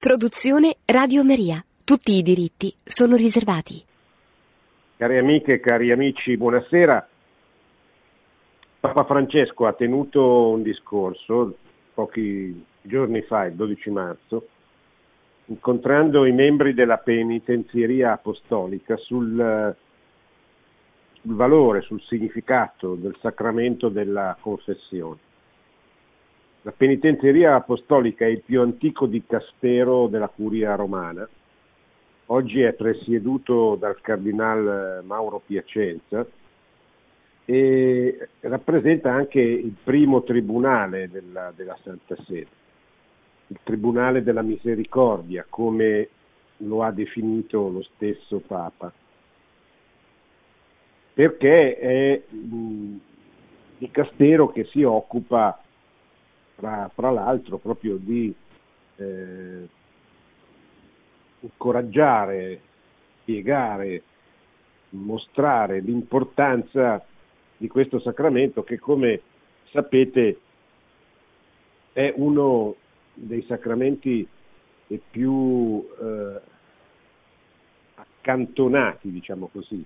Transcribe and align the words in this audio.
Produzione 0.00 0.76
Radio 0.86 1.22
Maria. 1.22 1.62
Tutti 1.84 2.12
i 2.12 2.22
diritti 2.22 2.72
sono 2.82 3.16
riservati. 3.16 3.84
Cari 4.96 5.18
amiche 5.18 5.60
cari 5.60 5.92
amici, 5.92 6.38
buonasera. 6.38 7.06
Papa 8.80 9.04
Francesco 9.04 9.66
ha 9.66 9.74
tenuto 9.74 10.48
un 10.52 10.62
discorso 10.62 11.54
pochi 11.92 12.64
giorni 12.80 13.20
fa, 13.20 13.44
il 13.44 13.52
12 13.52 13.90
marzo, 13.90 14.48
incontrando 15.44 16.24
i 16.24 16.32
membri 16.32 16.72
della 16.72 16.96
penitenzieria 16.96 18.12
apostolica 18.12 18.96
sul, 18.96 19.76
sul 21.20 21.34
valore, 21.34 21.82
sul 21.82 22.00
significato 22.04 22.94
del 22.94 23.18
sacramento 23.20 23.90
della 23.90 24.34
confessione. 24.40 25.28
La 26.62 26.72
penitenzieria 26.72 27.54
apostolica 27.54 28.26
è 28.26 28.28
il 28.28 28.42
più 28.44 28.60
antico 28.60 29.06
dicastero 29.06 30.08
della 30.08 30.28
curia 30.28 30.74
romana. 30.74 31.26
Oggi 32.26 32.60
è 32.60 32.74
presieduto 32.74 33.76
dal 33.76 33.98
cardinal 34.02 35.02
Mauro 35.04 35.40
Piacenza 35.44 36.26
e 37.46 38.28
rappresenta 38.40 39.10
anche 39.10 39.40
il 39.40 39.74
primo 39.82 40.22
tribunale 40.22 41.08
della, 41.08 41.50
della 41.56 41.78
Santa 41.82 42.14
Sede, 42.26 42.46
il 43.46 43.58
tribunale 43.62 44.22
della 44.22 44.42
misericordia, 44.42 45.46
come 45.48 46.08
lo 46.58 46.82
ha 46.82 46.92
definito 46.92 47.70
lo 47.70 47.82
stesso 47.94 48.38
Papa, 48.46 48.92
perché 51.14 51.78
è 51.78 52.22
un 52.30 52.98
dicastero 53.78 54.48
che 54.48 54.64
si 54.64 54.82
occupa 54.82 55.58
fra, 56.60 56.90
fra 56.94 57.10
l'altro 57.10 57.56
proprio 57.56 57.96
di 57.96 58.32
eh, 58.96 59.68
incoraggiare, 61.40 62.60
spiegare, 63.20 64.02
mostrare 64.90 65.80
l'importanza 65.80 67.02
di 67.56 67.66
questo 67.66 67.98
sacramento 68.00 68.62
che 68.62 68.78
come 68.78 69.22
sapete 69.70 70.38
è 71.92 72.12
uno 72.16 72.76
dei 73.14 73.42
sacramenti 73.48 74.26
più 75.10 75.86
eh, 75.98 76.40
accantonati, 77.94 79.10
diciamo 79.10 79.48
così, 79.50 79.82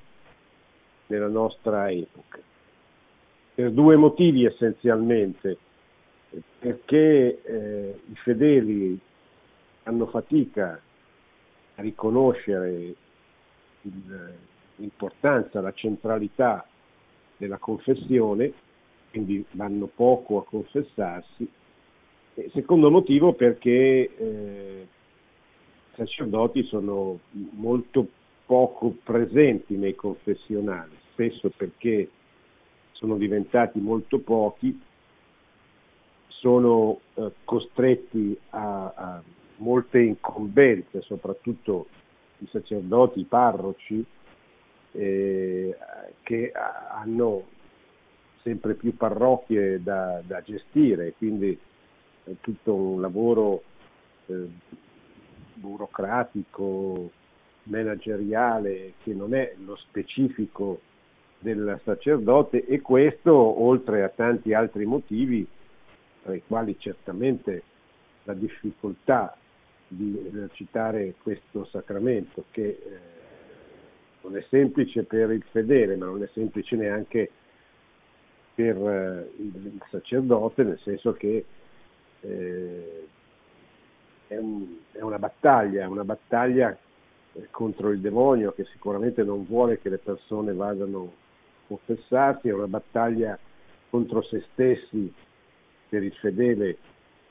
nella 1.06 1.28
nostra 1.28 1.90
epoca. 1.90 2.40
Per 3.54 3.70
due 3.70 3.96
motivi 3.96 4.44
essenzialmente 4.44 5.58
perché 6.58 7.42
eh, 7.42 8.00
i 8.10 8.14
fedeli 8.16 8.98
hanno 9.84 10.06
fatica 10.06 10.80
a 11.76 11.82
riconoscere 11.82 12.94
il, 13.82 14.34
l'importanza, 14.76 15.60
la 15.60 15.72
centralità 15.72 16.66
della 17.36 17.58
confessione, 17.58 18.52
quindi 19.10 19.44
vanno 19.52 19.86
poco 19.94 20.38
a 20.38 20.44
confessarsi. 20.44 21.48
E 22.34 22.50
secondo 22.52 22.90
motivo 22.90 23.34
perché 23.34 23.70
eh, 24.16 24.86
i 25.92 25.96
sacerdoti 25.96 26.64
sono 26.64 27.20
molto 27.52 28.06
poco 28.46 28.96
presenti 29.02 29.76
nei 29.76 29.94
confessionali, 29.94 30.96
spesso 31.12 31.50
perché 31.56 32.08
sono 32.92 33.16
diventati 33.16 33.78
molto 33.80 34.18
pochi 34.18 34.80
sono 36.44 37.00
eh, 37.14 37.32
costretti 37.42 38.38
a, 38.50 38.92
a, 38.94 39.22
molte 39.56 40.00
incombenze, 40.00 41.00
soprattutto 41.00 41.86
i 42.38 42.46
sacerdoti, 42.50 43.20
i 43.20 43.24
parroci, 43.24 44.04
eh, 44.92 45.76
che 46.22 46.52
hanno 46.52 47.44
sempre 48.42 48.74
più 48.74 48.94
parrocchie 48.94 49.82
da, 49.82 50.20
da 50.22 50.42
gestire, 50.42 51.14
quindi 51.16 51.58
è 52.24 52.32
tutto 52.42 52.74
un 52.74 53.00
lavoro 53.00 53.62
eh, 54.26 54.46
burocratico, 55.54 57.10
manageriale, 57.62 58.92
che 59.02 59.14
non 59.14 59.32
è 59.34 59.54
lo 59.64 59.76
specifico 59.76 60.80
del 61.38 61.80
sacerdote 61.84 62.66
e 62.66 62.82
questo, 62.82 63.32
oltre 63.32 64.02
a 64.02 64.10
tanti 64.10 64.52
altri 64.52 64.84
motivi, 64.84 65.48
tra 66.24 66.34
i 66.34 66.42
quali 66.46 66.76
certamente 66.78 67.62
la 68.24 68.32
difficoltà 68.32 69.36
di 69.86 70.18
esercitare 70.26 71.14
questo 71.22 71.66
sacramento 71.66 72.44
che 72.50 72.66
eh, 72.66 72.98
non 74.22 74.36
è 74.36 74.44
semplice 74.48 75.04
per 75.04 75.30
il 75.30 75.44
fedele, 75.50 75.96
ma 75.96 76.06
non 76.06 76.22
è 76.22 76.28
semplice 76.32 76.76
neanche 76.76 77.30
per 78.54 78.76
eh, 78.76 79.30
il, 79.36 79.80
sacerdote, 79.90 80.62
nel 80.62 80.80
senso 80.82 81.12
che 81.12 81.44
eh, 82.20 83.06
è, 84.26 84.36
un, 84.38 84.78
è, 84.92 85.02
una 85.02 85.18
battaglia, 85.18 85.86
una 85.88 86.04
battaglia 86.04 86.76
contro 87.50 87.90
il 87.90 88.00
demonio 88.00 88.52
che 88.52 88.64
sicuramente 88.72 89.22
non 89.24 89.44
vuole 89.44 89.78
che 89.78 89.90
le 89.90 89.98
persone 89.98 90.54
vadano 90.54 91.02
a 91.02 91.66
confessarsi, 91.66 92.48
è 92.48 92.54
una 92.54 92.68
battaglia 92.68 93.38
contro 93.90 94.22
se 94.22 94.44
stessi 94.52 95.12
per 95.88 96.02
il 96.02 96.12
fedele 96.14 96.78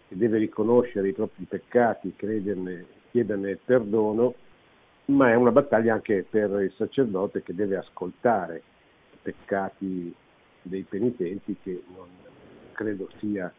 che 0.07 0.17
deve 0.17 0.37
riconoscere 0.37 1.09
i 1.09 1.13
propri 1.13 1.45
peccati, 1.45 2.13
crederne, 2.15 2.85
chiederne 3.11 3.57
perdono, 3.57 4.35
ma 5.05 5.31
è 5.31 5.35
una 5.35 5.51
battaglia 5.51 5.93
anche 5.93 6.25
per 6.29 6.49
il 6.61 6.73
sacerdote 6.75 7.43
che 7.43 7.53
deve 7.53 7.77
ascoltare 7.77 8.61
i 9.11 9.17
peccati 9.21 10.13
dei 10.61 10.83
penitenti, 10.83 11.57
che 11.61 11.83
non 11.93 12.07
credo 12.71 13.09
sia 13.19 13.53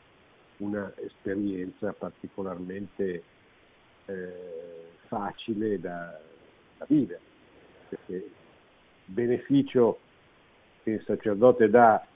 un'esperienza 0.59 1.93
particolarmente 1.93 3.23
eh, 4.07 4.33
facile 5.07 5.79
da, 5.79 6.19
da 6.79 6.85
vivere, 6.89 7.21
perché 7.89 8.15
il 8.15 8.33
beneficio 9.05 9.99
che 10.83 10.91
il 10.93 11.03
sacerdote 11.05 11.69
dà 11.69 12.07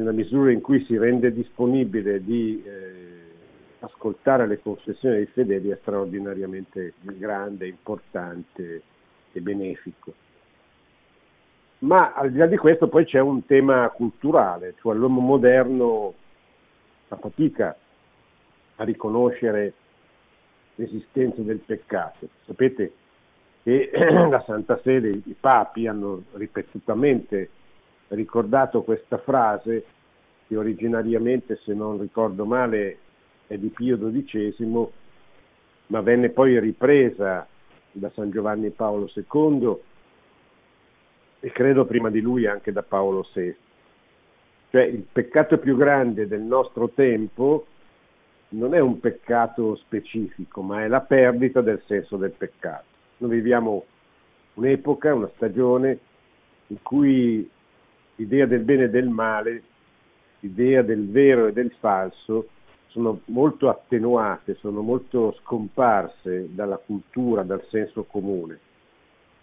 nella 0.00 0.12
misura 0.12 0.50
in 0.50 0.62
cui 0.62 0.82
si 0.86 0.96
rende 0.96 1.30
disponibile 1.32 2.24
di 2.24 2.62
eh, 2.64 3.80
ascoltare 3.80 4.46
le 4.46 4.60
confessioni 4.60 5.16
dei 5.16 5.26
fedeli 5.26 5.68
è 5.68 5.78
straordinariamente 5.80 6.94
grande, 7.00 7.68
importante 7.68 8.82
e 9.32 9.40
benefico. 9.40 10.14
Ma 11.80 12.12
al 12.14 12.30
di 12.30 12.38
là 12.38 12.46
di 12.46 12.56
questo 12.56 12.88
poi 12.88 13.04
c'è 13.04 13.20
un 13.20 13.44
tema 13.44 13.88
culturale, 13.90 14.74
cioè 14.80 14.94
l'uomo 14.94 15.20
moderno 15.20 16.14
fa 17.06 17.16
fatica 17.16 17.76
a 18.76 18.84
riconoscere 18.84 19.74
l'esistenza 20.76 21.42
del 21.42 21.58
peccato. 21.58 22.28
Sapete 22.46 22.92
che 23.62 23.90
la 24.30 24.42
Santa 24.46 24.80
Sede, 24.82 25.08
i 25.08 25.36
papi 25.38 25.86
hanno 25.86 26.22
ripetutamente 26.32 27.50
ricordato 28.10 28.82
questa 28.82 29.18
frase 29.18 29.84
che 30.46 30.56
originariamente, 30.56 31.60
se 31.64 31.74
non 31.74 32.00
ricordo 32.00 32.44
male, 32.44 32.98
è 33.46 33.56
di 33.56 33.68
Pio 33.68 33.98
XII, 33.98 34.88
ma 35.86 36.00
venne 36.00 36.30
poi 36.30 36.58
ripresa 36.58 37.46
da 37.92 38.10
San 38.14 38.30
Giovanni 38.30 38.70
Paolo 38.70 39.10
II 39.12 39.76
e 41.40 41.50
credo 41.52 41.84
prima 41.84 42.10
di 42.10 42.20
lui 42.20 42.46
anche 42.46 42.72
da 42.72 42.82
Paolo 42.82 43.26
VI. 43.32 43.56
Cioè 44.70 44.82
il 44.82 45.04
peccato 45.10 45.58
più 45.58 45.76
grande 45.76 46.28
del 46.28 46.42
nostro 46.42 46.90
tempo 46.90 47.66
non 48.50 48.74
è 48.74 48.78
un 48.78 49.00
peccato 49.00 49.76
specifico, 49.76 50.62
ma 50.62 50.84
è 50.84 50.88
la 50.88 51.00
perdita 51.00 51.60
del 51.60 51.82
senso 51.86 52.16
del 52.16 52.32
peccato. 52.32 52.84
Noi 53.18 53.30
viviamo 53.30 53.84
un'epoca, 54.54 55.14
una 55.14 55.30
stagione 55.34 55.98
in 56.68 56.82
cui 56.82 57.48
l'idea 58.20 58.44
del 58.44 58.60
bene 58.60 58.84
e 58.84 58.90
del 58.90 59.08
male, 59.08 59.62
l'idea 60.40 60.82
del 60.82 61.08
vero 61.08 61.46
e 61.46 61.52
del 61.52 61.72
falso 61.78 62.48
sono 62.88 63.20
molto 63.26 63.70
attenuate, 63.70 64.56
sono 64.56 64.82
molto 64.82 65.32
scomparse 65.40 66.48
dalla 66.54 66.76
cultura, 66.76 67.42
dal 67.42 67.64
senso 67.70 68.04
comune. 68.04 68.58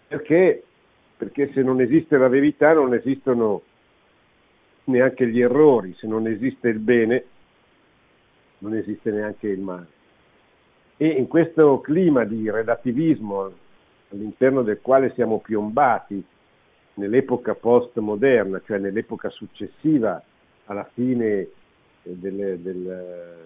Perché? 0.07 0.63
Perché 1.17 1.51
se 1.53 1.63
non 1.63 1.81
esiste 1.81 2.17
la 2.17 2.27
verità 2.27 2.73
non 2.73 2.93
esistono 2.93 3.63
neanche 4.85 5.27
gli 5.27 5.41
errori, 5.41 5.95
se 5.97 6.05
non 6.07 6.27
esiste 6.27 6.69
il 6.69 6.79
bene 6.79 7.25
non 8.59 8.75
esiste 8.75 9.11
neanche 9.11 9.47
il 9.47 9.59
male. 9.59 9.87
E 10.97 11.07
in 11.07 11.27
questo 11.27 11.79
clima 11.79 12.23
di 12.25 12.49
relativismo 12.49 13.51
all'interno 14.11 14.63
del 14.63 14.81
quale 14.81 15.11
siamo 15.13 15.39
piombati, 15.39 16.23
nell'epoca 16.97 17.55
postmoderna, 17.55 18.61
cioè 18.65 18.77
nell'epoca 18.77 19.29
successiva 19.29 20.21
alla 20.65 20.87
fine 20.93 21.47
del, 22.03 22.59
del, 22.59 23.45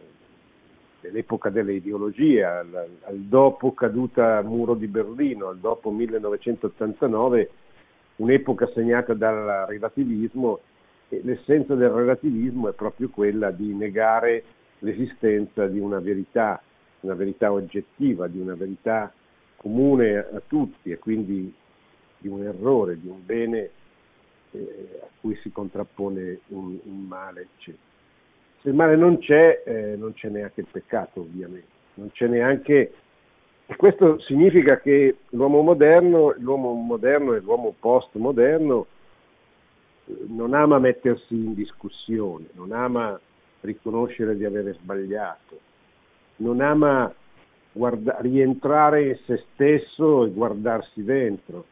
dell'epoca 1.01 1.49
delle 1.49 1.73
ideologie, 1.73 2.43
al, 2.43 2.87
al, 3.03 3.17
dopo 3.17 3.73
caduta 3.73 4.41
muro 4.41 4.73
di 4.73 4.87
Berlino, 4.87 5.47
al 5.47 5.57
dopo 5.57 5.91
1989, 5.91 7.49
un'epoca 8.17 8.69
segnata 8.73 9.13
dal 9.13 9.65
relativismo 9.67 10.59
e 11.09 11.21
l'essenza 11.23 11.75
del 11.75 11.89
relativismo 11.89 12.69
è 12.69 12.73
proprio 12.73 13.09
quella 13.09 13.51
di 13.51 13.73
negare 13.73 14.43
l'esistenza 14.79 15.67
di 15.67 15.79
una 15.79 15.99
verità, 15.99 16.61
una 17.01 17.15
verità 17.15 17.51
oggettiva, 17.51 18.27
di 18.27 18.39
una 18.39 18.55
verità 18.55 19.11
comune 19.57 20.17
a 20.17 20.41
tutti 20.47 20.91
e 20.91 20.97
quindi 20.97 21.53
di 22.21 22.27
un 22.27 22.43
errore, 22.43 22.99
di 22.99 23.07
un 23.07 23.25
bene 23.25 23.69
eh, 24.51 24.99
a 25.01 25.07
cui 25.19 25.35
si 25.41 25.51
contrappone 25.51 26.39
un, 26.47 26.77
un 26.83 27.05
male, 27.07 27.47
eccetera. 27.55 27.89
Se 28.61 28.69
il 28.69 28.75
male 28.75 28.95
non 28.95 29.17
c'è, 29.17 29.63
eh, 29.65 29.95
non 29.97 30.13
c'è 30.13 30.29
neanche 30.29 30.61
il 30.61 30.67
peccato, 30.71 31.21
ovviamente, 31.21 31.67
non 31.95 32.11
c'è 32.11 32.27
neanche. 32.27 32.93
E 33.65 33.75
questo 33.75 34.19
significa 34.19 34.79
che 34.79 35.17
l'uomo 35.29 35.61
moderno, 35.61 36.35
l'uomo 36.37 36.73
moderno 36.73 37.33
e 37.33 37.39
l'uomo 37.39 37.73
postmoderno 37.79 38.85
eh, 40.05 40.15
non 40.27 40.53
ama 40.53 40.77
mettersi 40.77 41.33
in 41.33 41.55
discussione, 41.55 42.49
non 42.53 42.71
ama 42.71 43.19
riconoscere 43.61 44.35
di 44.37 44.45
avere 44.45 44.73
sbagliato, 44.73 45.59
non 46.37 46.61
ama 46.61 47.11
guarda- 47.71 48.17
rientrare 48.19 49.07
in 49.07 49.17
se 49.25 49.43
stesso 49.53 50.25
e 50.25 50.31
guardarsi 50.31 51.03
dentro, 51.03 51.65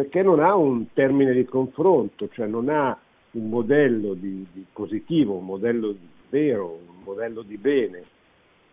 perché 0.00 0.22
non 0.22 0.40
ha 0.40 0.54
un 0.54 0.94
termine 0.94 1.34
di 1.34 1.44
confronto, 1.44 2.30
cioè 2.30 2.46
non 2.46 2.70
ha 2.70 2.98
un 3.32 3.50
modello 3.50 4.14
di, 4.14 4.46
di 4.50 4.64
positivo, 4.72 5.34
un 5.34 5.44
modello 5.44 5.94
vero, 6.30 6.80
un 6.88 7.02
modello 7.04 7.42
di 7.42 7.58
bene 7.58 8.04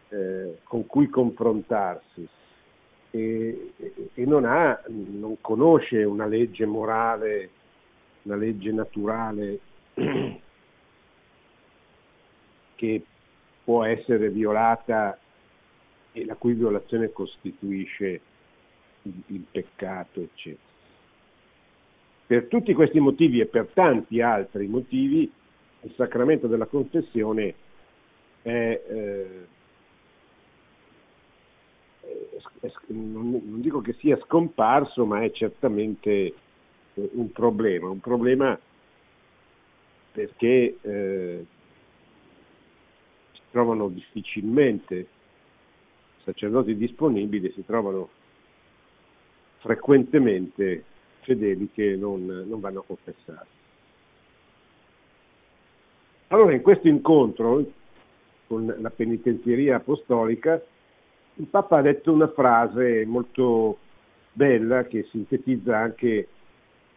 eh, 0.07 0.59
con 0.63 0.85
cui 0.85 1.09
confrontarsi 1.09 2.25
e, 3.11 3.73
e 4.13 4.25
non, 4.25 4.45
ha, 4.45 4.81
non 4.87 5.35
conosce 5.41 6.05
una 6.05 6.25
legge 6.27 6.65
morale, 6.65 7.49
una 8.21 8.37
legge 8.37 8.71
naturale 8.71 9.59
che 12.75 13.05
può 13.65 13.83
essere 13.83 14.29
violata 14.29 15.19
e 16.13 16.23
la 16.23 16.35
cui 16.35 16.53
violazione 16.53 17.11
costituisce 17.11 18.21
il, 19.01 19.23
il 19.25 19.43
peccato, 19.51 20.21
eccetera. 20.21 20.66
Per 22.27 22.47
tutti 22.47 22.73
questi 22.73 22.99
motivi 22.99 23.39
e 23.39 23.45
per 23.45 23.69
tanti 23.73 24.21
altri 24.21 24.67
motivi 24.67 25.31
il 25.81 25.93
sacramento 25.95 26.47
della 26.47 26.65
confessione 26.65 27.55
è, 28.41 28.49
eh, 28.49 29.47
è, 32.59 32.71
non 32.87 33.61
dico 33.61 33.79
che 33.79 33.93
sia 33.93 34.19
scomparso, 34.25 35.05
ma 35.05 35.23
è 35.23 35.31
certamente 35.31 36.09
eh, 36.11 36.33
un 37.13 37.31
problema, 37.31 37.89
un 37.89 38.01
problema 38.01 38.59
perché 40.11 40.77
eh, 40.81 41.45
si 43.31 43.41
trovano 43.51 43.87
difficilmente 43.87 45.07
sacerdoti 46.23 46.75
disponibili, 46.75 47.53
si 47.53 47.63
trovano 47.63 48.09
frequentemente 49.59 50.83
fedeli 51.27 51.69
che 51.73 51.97
non, 51.97 52.25
non 52.25 52.61
vanno 52.61 52.79
a 52.79 52.83
confessare. 52.87 53.45
Allora 56.27 56.53
in 56.53 56.61
questo 56.61 56.87
incontro 56.87 57.63
con 58.47 58.73
la 58.79 58.89
penitenzieria 58.89 59.75
apostolica 59.75 60.61
il 61.39 61.45
Papa 61.47 61.77
ha 61.77 61.81
detto 61.81 62.13
una 62.13 62.29
frase 62.29 63.05
molto 63.05 63.77
bella 64.31 64.85
che 64.85 65.05
sintetizza 65.11 65.77
anche 65.77 66.27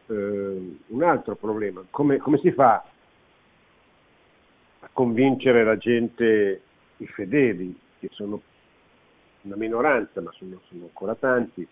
eh, 0.06 0.76
un 0.86 1.02
altro 1.02 1.34
problema. 1.34 1.84
Come, 1.90 2.18
come, 2.18 2.38
si 2.38 2.50
fa 2.52 2.82
a 4.80 4.88
convincere 4.92 5.64
la 5.64 5.76
gente, 5.76 6.62
i 6.98 7.06
fedeli, 7.06 7.78
che 7.98 8.08
sono 8.12 8.40
una 9.42 9.56
minoranza, 9.56 10.22
ma 10.22 10.30
sono, 10.32 10.60
sono 10.68 10.84
ancora 10.84 11.14
tanti, 11.14 11.66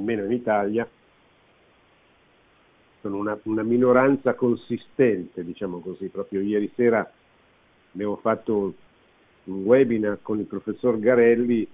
almeno 0.00 0.24
in 0.24 0.32
Italia, 0.32 0.88
sono 3.00 3.16
una, 3.16 3.38
una, 3.44 3.62
minoranza 3.62 4.34
consistente, 4.34 5.44
diciamo 5.44 5.80
così. 5.80 6.08
Proprio 6.08 6.40
ieri 6.40 6.70
sera 6.74 7.08
abbiamo 7.92 8.16
fatto 8.16 8.74
un 9.44 9.62
webinar 9.64 10.18
con 10.22 10.38
il 10.38 10.46
professor 10.46 10.98
Garelli, 10.98 11.66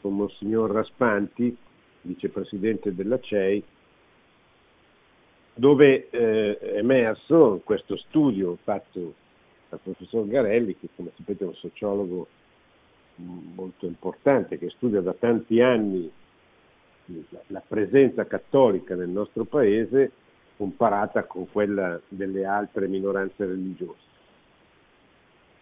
con 0.00 0.14
Monsignor 0.16 0.70
Raspanti, 0.70 1.56
vicepresidente 2.02 2.94
della 2.94 3.18
CEI, 3.18 3.64
dove 5.54 6.08
eh, 6.10 6.58
è 6.58 6.76
emerso 6.78 7.60
questo 7.64 7.96
studio 7.96 8.58
fatto 8.62 9.14
dal 9.68 9.80
professor 9.82 10.26
Garelli, 10.26 10.76
che 10.78 10.88
come 10.94 11.10
sapete 11.16 11.44
è 11.44 11.46
un 11.48 11.54
sociologo 11.54 12.26
molto 13.16 13.86
importante, 13.86 14.58
che 14.58 14.70
studia 14.70 15.00
da 15.00 15.14
tanti 15.14 15.60
anni 15.60 16.10
la 17.48 17.62
presenza 17.66 18.26
cattolica 18.26 18.94
nel 18.94 19.08
nostro 19.08 19.44
paese 19.44 20.10
comparata 20.56 21.24
con 21.24 21.50
quella 21.50 22.00
delle 22.08 22.44
altre 22.44 22.86
minoranze 22.86 23.44
religiose. 23.44 24.12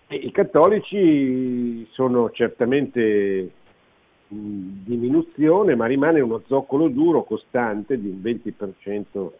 E 0.09 0.17
I 0.17 0.31
cattolici 0.31 1.87
sono 1.93 2.31
certamente 2.31 3.51
in 4.29 4.85
diminuzione, 4.85 5.75
ma 5.75 5.87
rimane 5.87 6.21
uno 6.21 6.43
zoccolo 6.47 6.89
duro 6.89 7.25
costante 7.25 7.99
di 7.99 8.09
un 8.09 8.21
20% 8.21 9.31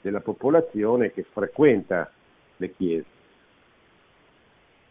della 0.00 0.20
popolazione 0.20 1.12
che 1.12 1.24
frequenta 1.30 2.10
le 2.56 2.72
chiese 2.72 3.11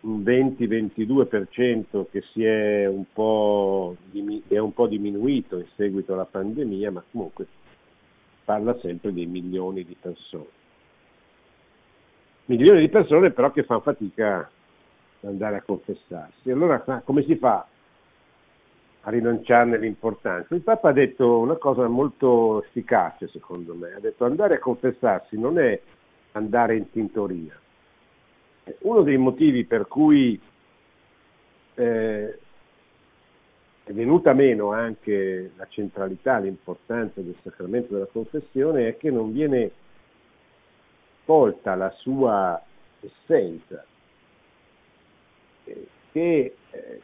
un 0.02 0.22
20-22% 0.22 2.06
che 2.10 2.22
si 2.32 2.44
è 2.44 2.88
un, 2.88 3.06
è 4.48 4.58
un 4.58 4.74
po' 4.74 4.88
diminuito 4.88 5.58
in 5.58 5.68
seguito 5.76 6.14
alla 6.14 6.26
pandemia, 6.26 6.92
ma 6.92 7.04
comunque 7.12 7.48
parla 8.44 8.78
sempre 8.80 9.14
di 9.14 9.26
milioni 9.26 9.86
di 9.86 9.96
persone. 10.00 10.60
Milioni 12.46 12.80
di 12.82 12.90
persone 12.90 13.32
però 13.32 13.52
che 13.52 13.64
fanno 13.64 13.82
fatica 13.82 14.40
ad 14.40 15.30
andare 15.30 15.58
a 15.58 15.62
confessarsi. 15.62 16.50
Allora 16.50 16.80
come 17.06 17.24
si 17.24 17.36
fa 17.36 17.68
a 19.02 19.10
rinunciarne 19.10 19.78
l'importanza? 19.78 20.56
Il 20.56 20.62
Papa 20.62 20.90
ha 20.90 20.94
detto 20.94 21.38
una 21.38 21.56
cosa 21.56 21.88
molto 21.88 22.64
efficace 22.64 23.28
secondo 23.28 23.76
me, 23.76 23.94
ha 23.94 24.00
detto 24.00 24.26
andare 24.26 24.56
a 24.56 24.60
confessarsi 24.60 25.38
non 25.38 25.60
è 25.60 25.80
andare 26.34 26.76
in 26.76 26.90
tintoria, 26.90 27.61
uno 28.80 29.02
dei 29.02 29.18
motivi 29.18 29.66
per 29.66 29.88
cui 29.88 30.40
eh, 31.76 32.40
è 33.84 33.92
venuta 33.92 34.34
meno 34.34 34.72
anche 34.72 35.52
la 35.56 35.68
centralità, 35.68 36.38
l'importanza 36.38 37.22
del 37.22 37.36
sacramento 37.42 37.94
della 37.94 38.08
confessione 38.12 38.90
è 38.90 38.98
che 38.98 39.10
non 39.10 39.32
viene 39.32 39.72
tolta 41.26 41.76
la 41.76 41.90
sua 41.98 42.62
essenza, 43.00 43.84
eh, 45.66 45.88
che 46.12 46.56
eh, 46.72 47.02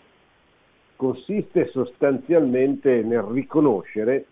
consiste 0.95 1.69
sostanzialmente 1.71 3.01
nel 3.01 3.21
riconoscere 3.21 4.25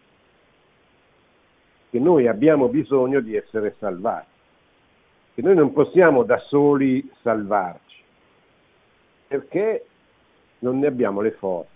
che 1.89 1.99
noi 1.99 2.27
abbiamo 2.27 2.67
bisogno 2.67 3.21
di 3.21 3.35
essere 3.35 3.75
salvati 3.79 4.34
che 5.35 5.41
noi 5.41 5.53
non 5.53 5.73
possiamo 5.73 6.23
da 6.23 6.39
soli 6.47 7.11
salvarci, 7.21 8.01
perché 9.27 9.85
non 10.59 10.79
ne 10.79 10.87
abbiamo 10.87 11.19
le 11.19 11.31
forze. 11.31 11.73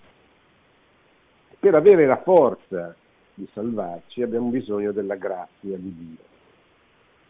Per 1.60 1.76
avere 1.76 2.06
la 2.06 2.22
forza 2.22 2.96
di 3.34 3.46
salvarci 3.52 4.22
abbiamo 4.22 4.48
bisogno 4.48 4.94
della 4.94 5.16
grazia 5.16 5.76
di 5.76 5.94
Dio, 5.94 6.24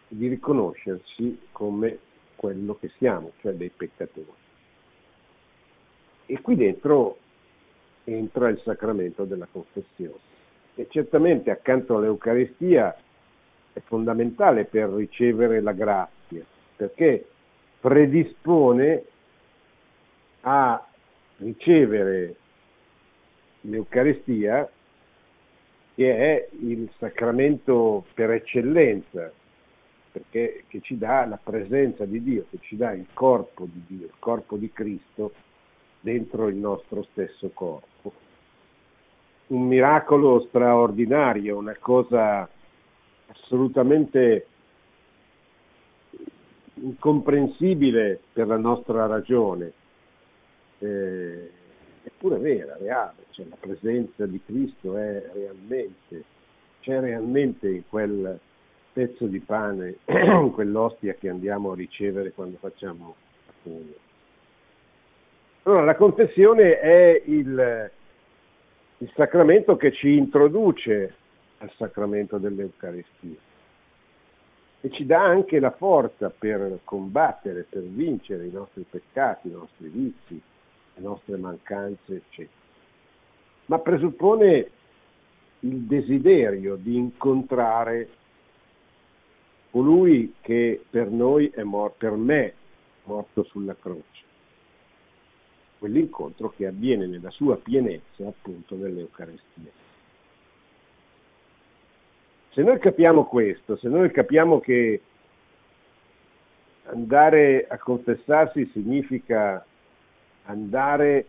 di 0.08 0.28
riconoscerci 0.28 1.48
come 1.52 1.98
quello 2.36 2.78
che 2.80 2.92
siamo, 3.00 3.32
cioè 3.42 3.54
dei 3.54 3.72
peccatori. 3.76 4.28
E 6.28 6.42
qui 6.42 6.56
dentro 6.56 7.18
entra 8.04 8.50
il 8.50 8.62
sacramento 8.64 9.24
della 9.24 9.48
confessione. 9.52 10.28
E 10.76 10.86
certamente 10.92 11.50
accanto 11.50 11.98
all'Eucaristia 11.98 12.96
è 13.74 13.80
fondamentale 13.80 14.66
per 14.66 14.90
ricevere 14.90 15.60
la 15.60 15.72
grazia 15.72 16.19
perché 16.80 17.28
predispone 17.82 19.04
a 20.42 20.88
ricevere 21.40 22.36
l'Eucaristia 23.62 24.70
che 25.96 26.16
è 26.16 26.48
il 26.62 26.90
sacramento 26.98 28.06
per 28.14 28.32
eccellenza 28.32 29.30
perché 30.10 30.64
che 30.70 30.80
ci 30.80 30.98
dà 30.98 31.26
la 31.26 31.38
presenza 31.42 32.06
di 32.06 32.24
Dio, 32.24 32.46
che 32.50 32.60
ci 32.62 32.78
dà 32.78 32.94
il 32.94 33.08
corpo 33.14 33.66
di 33.66 33.84
Dio, 33.86 34.06
il 34.06 34.14
corpo 34.18 34.56
di 34.56 34.72
Cristo 34.72 35.34
dentro 36.00 36.48
il 36.48 36.56
nostro 36.56 37.04
stesso 37.12 37.52
corpo. 37.54 38.14
Un 39.48 39.68
miracolo 39.68 40.46
straordinario, 40.48 41.58
una 41.58 41.76
cosa 41.78 42.50
assolutamente 43.28 44.48
incomprensibile 46.82 48.20
per 48.32 48.48
la 48.48 48.58
nostra 48.58 49.06
ragione, 49.06 49.72
eh, 50.80 51.52
eppure 52.04 52.38
vera, 52.38 52.78
reale, 52.78 53.26
cioè 53.32 53.46
la 53.50 53.58
presenza 53.60 54.26
di 54.26 54.42
Cristo 54.46 54.98
è 54.98 55.30
realmente, 55.34 56.24
c'è 56.82 57.00
realmente 57.00 57.70
in 57.70 57.84
quel 57.88 58.40
pezzo 58.94 59.26
di 59.26 59.40
pane, 59.40 59.98
in 60.06 60.52
quell'ostia 60.54 61.14
che 61.14 61.30
andiamo 61.30 61.72
a 61.72 61.76
ricevere 61.76 62.32
quando 62.32 62.58
facciamo 62.58 63.16
comunione. 63.64 64.08
Allora, 65.64 65.84
la 65.84 65.96
confessione 65.96 66.80
è 66.80 67.22
il, 67.26 67.92
il 68.98 69.12
sacramento 69.16 69.76
che 69.76 69.92
ci 69.92 70.16
introduce 70.16 71.14
al 71.60 71.72
sacramento 71.76 72.38
dell'Eucaristia 72.38 73.48
e 74.82 74.90
ci 74.92 75.06
dà 75.06 75.22
anche 75.22 75.60
la 75.60 75.72
forza 75.72 76.30
per 76.30 76.80
combattere, 76.84 77.66
per 77.68 77.84
vincere 77.84 78.46
i 78.46 78.52
nostri 78.52 78.86
peccati, 78.90 79.50
i 79.50 79.52
nostri 79.52 79.90
vizi, 79.90 80.42
le 80.96 81.02
nostre 81.02 81.38
mancanze, 81.38 82.16
eccetera. 82.16 82.58
Ma 83.66 83.80
presuppone 83.80 84.70
il 85.60 85.82
desiderio 85.82 86.76
di 86.76 86.96
incontrare 86.96 88.10
colui 89.72 90.36
che 90.42 90.84
per 90.90 91.10
noi 91.10 91.50
è 91.50 91.64
morto, 91.64 91.96
per 91.98 92.12
me 92.12 92.54
morto 93.04 93.44
sulla 93.44 93.76
croce. 93.76 94.04
Quell'incontro 95.78 96.50
che 96.56 96.68
avviene 96.68 97.06
nella 97.06 97.30
sua 97.32 97.58
pienezza 97.58 98.28
appunto 98.28 98.76
nell'Eucarestia. 98.76 99.72
Se 102.52 102.64
noi 102.64 102.80
capiamo 102.80 103.26
questo, 103.26 103.78
se 103.78 103.88
noi 103.88 104.10
capiamo 104.12 104.60
che 104.60 105.02
andare 106.86 107.68
a 107.68 107.78
confessarsi 107.78 108.70
significa 108.74 109.64
andare 110.46 111.28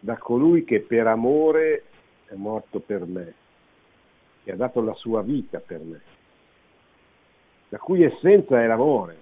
da 0.00 0.16
colui 0.16 0.64
che 0.64 0.80
per 0.80 1.06
amore 1.06 1.84
è 2.26 2.34
morto 2.34 2.80
per 2.80 3.06
me, 3.06 3.34
che 4.42 4.50
ha 4.50 4.56
dato 4.56 4.80
la 4.80 4.94
sua 4.94 5.22
vita 5.22 5.60
per 5.60 5.80
me, 5.80 6.00
la 7.68 7.78
cui 7.78 8.02
essenza 8.02 8.60
è 8.60 8.66
l'amore, 8.66 9.18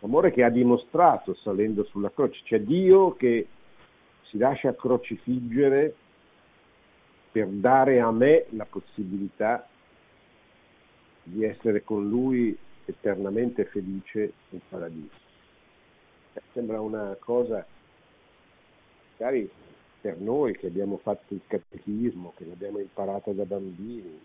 l'amore 0.00 0.30
che 0.30 0.44
ha 0.44 0.50
dimostrato 0.50 1.32
salendo 1.36 1.84
sulla 1.84 2.10
croce, 2.10 2.42
c'è 2.44 2.60
Dio 2.60 3.14
che 3.14 3.48
si 4.24 4.36
lascia 4.36 4.74
crocifiggere 4.74 5.94
per 7.32 7.46
dare 7.46 8.00
a 8.00 8.10
me 8.10 8.44
la 8.50 8.66
possibilità 8.68 9.69
di 11.30 11.44
essere 11.44 11.82
con 11.82 12.08
Lui 12.08 12.56
eternamente 12.84 13.64
felice 13.66 14.32
in 14.50 14.60
paradiso. 14.68 15.14
Eh, 16.34 16.42
sembra 16.52 16.80
una 16.80 17.16
cosa, 17.18 17.64
magari 19.16 19.50
per 20.00 20.18
noi 20.18 20.56
che 20.56 20.66
abbiamo 20.66 20.98
fatto 20.98 21.34
il 21.34 21.42
catechismo, 21.46 22.32
che 22.36 22.46
l'abbiamo 22.46 22.78
imparato 22.78 23.32
da 23.32 23.44
bambini, 23.44 24.18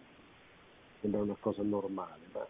sembra 1.02 1.22
una 1.22 1.36
cosa 1.40 1.62
normale, 1.64 2.22
ma 2.32 2.46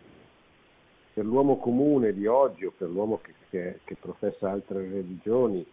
per 1.13 1.25
l'uomo 1.25 1.57
comune 1.57 2.13
di 2.13 2.27
oggi 2.27 2.65
o 2.65 2.73
per 2.77 2.89
l'uomo 2.89 3.19
che, 3.21 3.33
che, 3.49 3.79
che 3.83 3.95
professa 3.95 4.51
altre 4.51 4.79
religioni, 4.79 5.65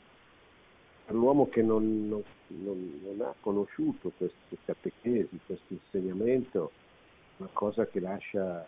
per 1.05 1.15
l'uomo 1.15 1.49
che 1.49 1.63
non, 1.63 2.09
non, 2.09 2.23
non, 2.47 3.01
non 3.05 3.27
ha 3.27 3.35
conosciuto 3.41 4.13
questo 4.17 4.57
catechesi, 4.65 5.39
questo 5.45 5.75
insegnamento, 5.75 6.71
una 7.43 7.51
cosa 7.53 7.87
che 7.87 8.01
lascia 8.01 8.65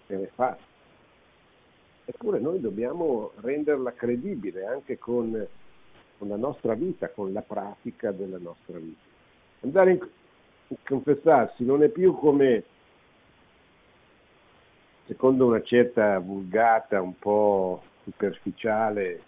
esterrefatta. 0.00 0.74
Eppure 2.06 2.38
noi 2.38 2.60
dobbiamo 2.60 3.32
renderla 3.40 3.92
credibile 3.92 4.64
anche 4.64 4.96
con, 4.98 5.46
con, 6.18 6.28
la 6.28 6.36
nostra 6.36 6.74
vita, 6.74 7.10
con 7.10 7.32
la 7.32 7.42
pratica 7.42 8.12
della 8.12 8.38
nostra 8.38 8.78
vita. 8.78 9.02
Andare 9.60 9.90
in, 9.92 10.08
in 10.68 10.76
confessarsi 10.84 11.64
non 11.64 11.82
è 11.82 11.88
più 11.88 12.14
come, 12.14 12.62
secondo 15.06 15.46
una 15.46 15.62
certa 15.62 16.18
vulgata 16.20 17.02
un 17.02 17.18
po' 17.18 17.82
superficiale, 18.04 19.22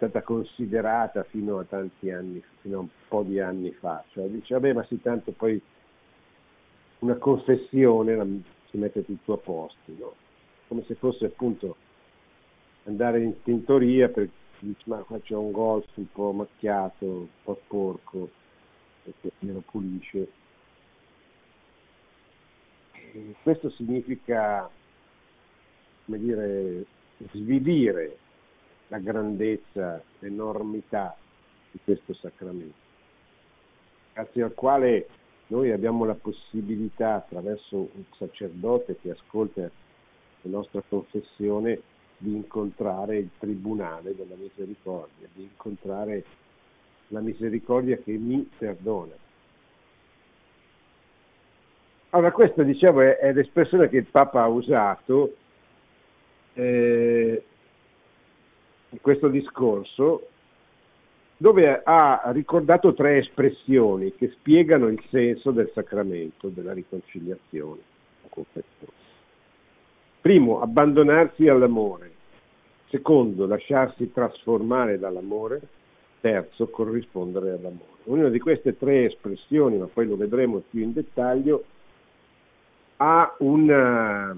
stata 0.00 0.22
considerata 0.22 1.24
fino 1.24 1.58
a 1.58 1.64
tanti 1.64 2.10
anni, 2.10 2.42
fino 2.62 2.78
a 2.78 2.80
un 2.80 2.88
po' 3.06 3.22
di 3.22 3.38
anni 3.38 3.70
fa, 3.72 4.02
cioè 4.12 4.26
dice 4.28 4.54
vabbè 4.54 4.72
ma 4.72 4.82
sì 4.84 4.98
tanto 5.02 5.32
poi 5.32 5.60
una 7.00 7.16
confessione 7.16 8.42
si 8.70 8.78
mette 8.78 9.04
tutto 9.04 9.34
a 9.34 9.36
posto, 9.36 9.92
no? 9.98 10.14
come 10.68 10.84
se 10.86 10.94
fosse 10.94 11.26
appunto 11.26 11.76
andare 12.84 13.20
in 13.20 13.42
tintoria 13.42 14.08
per 14.08 14.30
dici 14.60 14.88
ma 14.88 14.98
qua 14.98 15.20
c'è 15.20 15.34
un 15.34 15.50
golf 15.50 15.86
un 15.96 16.10
po' 16.10 16.32
macchiato, 16.32 17.04
un 17.04 17.26
po' 17.42 17.60
sporco, 17.64 18.30
perché 19.02 19.32
me 19.40 19.52
lo 19.52 19.62
pulisce. 19.70 20.28
E 23.12 23.34
questo 23.42 23.68
significa, 23.70 24.70
come 26.06 26.18
dire, 26.18 26.84
svilire 27.32 28.16
la 28.90 28.98
grandezza, 28.98 30.02
l'enormità 30.18 31.16
di 31.70 31.78
questo 31.84 32.12
sacramento, 32.14 32.74
grazie 34.12 34.42
al 34.42 34.54
quale 34.54 35.08
noi 35.48 35.70
abbiamo 35.70 36.04
la 36.04 36.14
possibilità 36.14 37.14
attraverso 37.14 37.76
un 37.76 38.04
sacerdote 38.16 38.96
che 39.00 39.10
ascolta 39.10 39.62
la 39.62 39.70
nostra 40.50 40.82
confessione 40.88 41.80
di 42.16 42.34
incontrare 42.34 43.16
il 43.16 43.30
tribunale 43.38 44.14
della 44.14 44.34
misericordia, 44.34 45.28
di 45.32 45.42
incontrare 45.42 46.24
la 47.08 47.20
misericordia 47.20 47.96
che 47.96 48.12
mi 48.12 48.48
perdona. 48.58 49.14
Allora 52.10 52.32
questa 52.32 52.64
dicevo 52.64 53.00
è, 53.00 53.32
l'espressione 53.32 53.88
che 53.88 53.98
il 53.98 54.06
Papa 54.06 54.42
ha 54.42 54.48
usato 54.48 55.36
eh, 56.54 57.44
questo 59.00 59.28
discorso 59.28 60.28
dove 61.36 61.80
ha 61.82 62.22
ricordato 62.32 62.92
tre 62.92 63.18
espressioni 63.18 64.14
che 64.14 64.28
spiegano 64.28 64.88
il 64.88 65.02
senso 65.08 65.52
del 65.52 65.70
sacramento 65.72 66.48
della 66.48 66.74
riconciliazione. 66.74 67.80
Primo, 70.20 70.60
abbandonarsi 70.60 71.48
all'amore. 71.48 72.10
Secondo, 72.90 73.46
lasciarsi 73.46 74.12
trasformare 74.12 74.98
dall'amore. 74.98 75.62
Terzo, 76.20 76.68
corrispondere 76.68 77.52
all'amore. 77.52 78.02
Ognuna 78.04 78.28
di 78.28 78.38
queste 78.38 78.76
tre 78.76 79.06
espressioni, 79.06 79.78
ma 79.78 79.86
poi 79.86 80.06
lo 80.06 80.16
vedremo 80.16 80.62
più 80.68 80.82
in 80.82 80.92
dettaglio, 80.92 81.64
ha 82.98 83.34
una, 83.38 84.36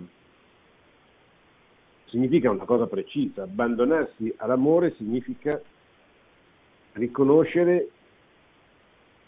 significa 2.12 2.50
una 2.50 2.64
cosa 2.64 2.86
precisa. 2.86 3.44
Abbandonarsi 3.44 4.32
all'amore 4.36 4.94
significa 4.96 5.60
riconoscere 6.92 7.88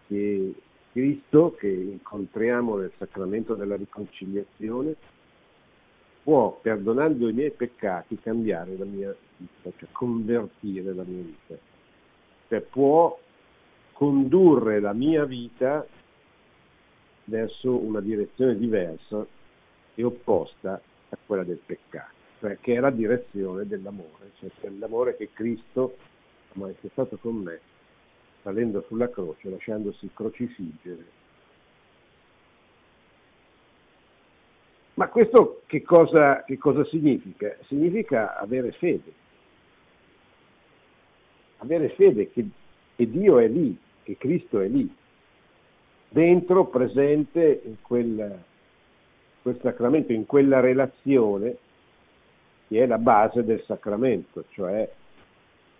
che 0.07 0.55
Cristo, 0.93 1.57
che 1.59 1.67
incontriamo 1.67 2.77
nel 2.77 2.93
sacramento 2.99 3.55
della 3.55 3.75
riconciliazione, 3.75 4.95
può, 6.23 6.57
perdonando 6.61 7.29
i 7.29 7.33
miei 7.33 7.51
peccati, 7.51 8.21
cambiare 8.21 8.77
la 8.77 8.85
mia 8.85 9.17
vita, 9.39 9.71
cioè 9.77 9.89
convertire 9.91 10.95
la 10.95 11.03
mia 11.05 11.23
vita. 11.23 11.57
Cioè 12.49 12.61
può 12.61 13.19
condurre 13.93 14.79
la 14.81 14.93
mia 14.93 15.25
vita 15.25 15.87
verso 17.25 17.75
una 17.75 18.01
direzione 18.01 18.57
diversa 18.57 19.27
e 19.95 20.05
opposta 20.05 20.81
a 21.09 21.19
quella 21.27 21.45
del 21.45 21.61
peccato, 21.65 22.14
cioè 22.45 22.59
che 22.61 22.75
è 22.75 22.79
la 22.79 22.91
direzione 22.91 23.67
dell'amore, 23.67 24.33
cioè 24.39 24.51
l'amore 24.79 25.17
che 25.17 25.31
Cristo 25.33 25.97
manifestato 26.53 27.17
con 27.17 27.37
me, 27.37 27.59
salendo 28.43 28.85
sulla 28.87 29.09
croce, 29.09 29.49
lasciandosi 29.49 30.11
crocifiggere. 30.13 31.05
Ma 34.95 35.09
questo 35.09 35.63
che 35.65 35.81
cosa, 35.81 36.45
che 36.45 36.59
cosa 36.59 36.85
significa? 36.85 37.57
Significa 37.67 38.39
avere 38.39 38.73
fede. 38.73 39.13
Avere 41.59 41.89
fede 41.95 42.31
che, 42.31 42.47
che 42.95 43.11
Dio 43.11 43.39
è 43.39 43.49
lì, 43.49 43.75
che 44.03 44.19
Cristo 44.19 44.61
è 44.61 44.69
lì, 44.69 44.95
dentro, 46.11 46.67
presente 46.67 47.63
in 47.65 47.77
quel 47.81 48.43
quel 49.41 49.61
sacramento 49.61 50.11
in 50.13 50.25
quella 50.25 50.61
relazione 50.61 51.59
che 52.69 52.83
è 52.83 52.87
la 52.87 52.99
base 52.99 53.45
del 53.45 53.63
sacramento, 53.67 54.45
cioè 54.51 54.91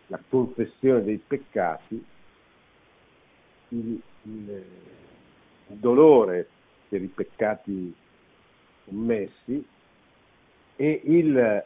la 0.09 0.21
confessione 0.29 1.03
dei 1.03 1.19
peccati, 1.19 2.05
il, 3.69 4.01
il, 4.23 4.65
il 5.69 5.77
dolore 5.77 6.49
per 6.89 7.03
i 7.03 7.07
peccati 7.07 7.95
commessi 8.85 9.67
e 10.77 11.01
il 11.05 11.65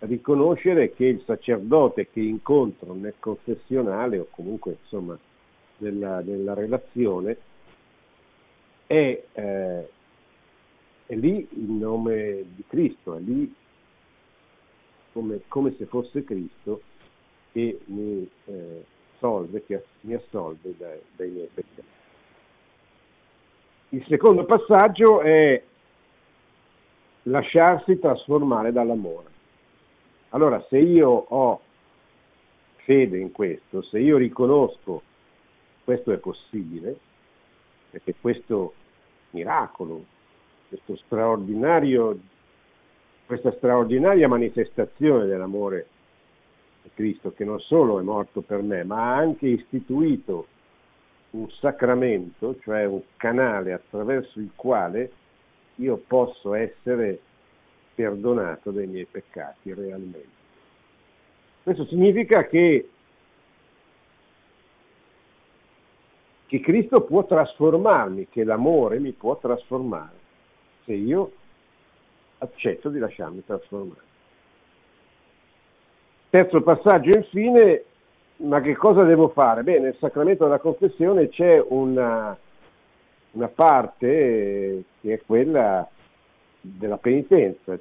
riconoscere 0.00 0.92
che 0.92 1.06
il 1.06 1.22
sacerdote 1.24 2.08
che 2.10 2.20
incontro 2.20 2.94
nel 2.94 3.14
confessionale 3.18 4.18
o 4.18 4.28
comunque 4.30 4.76
insomma 4.80 5.18
nella, 5.78 6.20
nella 6.20 6.54
relazione 6.54 7.36
è, 8.86 9.22
eh, 9.32 9.88
è, 11.06 11.14
lì 11.14 11.46
in 11.52 11.78
nome 11.78 12.44
di 12.54 12.64
Cristo, 12.66 13.16
è 13.16 13.20
lì 13.20 13.52
come, 15.18 15.40
come 15.48 15.74
se 15.76 15.86
fosse 15.86 16.22
Cristo 16.22 16.82
che 17.50 17.80
mi 17.86 18.28
eh, 18.44 18.84
solve, 19.18 19.64
che 19.64 19.84
mi 20.02 20.14
assolve 20.14 20.74
dai, 20.78 21.00
dai 21.16 21.30
miei 21.30 21.48
peccati. 21.52 21.96
Il 23.90 24.04
secondo 24.06 24.44
passaggio 24.44 25.20
è 25.20 25.60
lasciarsi 27.24 27.98
trasformare 27.98 28.70
dall'amore. 28.70 29.26
Allora, 30.30 30.64
se 30.68 30.78
io 30.78 31.08
ho 31.08 31.60
fede 32.84 33.18
in 33.18 33.32
questo, 33.32 33.82
se 33.82 33.98
io 33.98 34.18
riconosco 34.18 35.02
questo 35.82 36.12
è 36.12 36.18
possibile, 36.18 36.96
perché 37.90 38.14
questo 38.20 38.74
miracolo, 39.30 40.04
questo 40.68 40.96
straordinario, 40.96 42.16
questa 43.28 43.52
straordinaria 43.52 44.26
manifestazione 44.26 45.26
dell'amore 45.26 45.86
di 46.82 46.88
Cristo, 46.94 47.32
che 47.32 47.44
non 47.44 47.60
solo 47.60 48.00
è 48.00 48.02
morto 48.02 48.40
per 48.40 48.62
me, 48.62 48.84
ma 48.84 49.12
ha 49.12 49.16
anche 49.16 49.46
istituito 49.46 50.46
un 51.32 51.46
sacramento, 51.50 52.56
cioè 52.60 52.86
un 52.86 53.02
canale 53.18 53.74
attraverso 53.74 54.38
il 54.38 54.50
quale 54.56 55.12
io 55.74 56.02
posso 56.06 56.54
essere 56.54 57.20
perdonato 57.94 58.70
dai 58.70 58.86
miei 58.86 59.04
peccati 59.04 59.74
realmente. 59.74 60.36
Questo 61.64 61.84
significa 61.84 62.46
che, 62.46 62.88
che 66.46 66.60
Cristo 66.60 67.02
può 67.02 67.26
trasformarmi, 67.26 68.28
che 68.30 68.42
l'amore 68.42 68.98
mi 69.00 69.12
può 69.12 69.36
trasformare, 69.36 70.16
se 70.86 70.94
io 70.94 71.32
accetto 72.38 72.88
di 72.88 72.98
lasciarmi 72.98 73.44
trasformare. 73.44 74.06
Terzo 76.30 76.62
passaggio, 76.62 77.16
infine, 77.16 77.84
ma 78.36 78.60
che 78.60 78.76
cosa 78.76 79.02
devo 79.04 79.28
fare? 79.28 79.62
Beh, 79.62 79.78
nel 79.80 79.96
sacramento 79.98 80.44
della 80.44 80.58
confessione 80.58 81.28
c'è 81.28 81.62
una, 81.68 82.36
una 83.32 83.48
parte 83.48 84.84
che 85.00 85.12
è 85.14 85.20
quella 85.24 85.88
della 86.60 86.98
penitenza. 86.98 87.78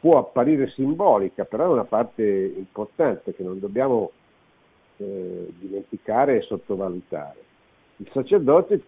Può 0.00 0.18
apparire 0.18 0.70
simbolica, 0.70 1.44
però 1.44 1.64
è 1.66 1.72
una 1.72 1.84
parte 1.84 2.24
importante 2.24 3.34
che 3.34 3.42
non 3.42 3.58
dobbiamo 3.58 4.10
eh, 4.96 5.52
dimenticare 5.58 6.38
e 6.38 6.42
sottovalutare. 6.42 7.44
Il 7.96 8.08
sacerdote 8.12 8.82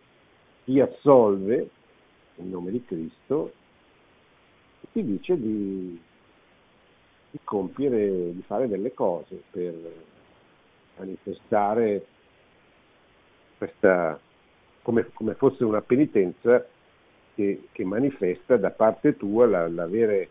ti 0.64 0.80
assolve 0.80 1.68
in 2.36 2.50
nome 2.50 2.70
di 2.70 2.84
Cristo 2.84 3.52
ti 4.92 5.04
dice 5.04 5.38
di 5.38 6.00
di 7.30 7.40
compiere, 7.44 8.32
di 8.32 8.42
fare 8.46 8.68
delle 8.68 8.94
cose 8.94 9.42
per 9.50 9.74
manifestare 10.96 12.06
questa, 13.58 14.18
come, 14.82 15.10
come 15.12 15.34
fosse 15.34 15.64
una 15.64 15.82
penitenza 15.82 16.64
che, 17.34 17.68
che, 17.70 17.84
manifesta 17.84 18.56
da 18.56 18.70
parte 18.70 19.16
tua 19.16 19.46
la, 19.46 19.68
l'avere 19.68 20.28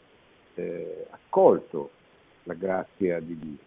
eh, 0.55 1.05
accolto 1.09 1.91
la 2.43 2.53
grazia 2.53 3.19
di 3.19 3.37
Dio. 3.37 3.65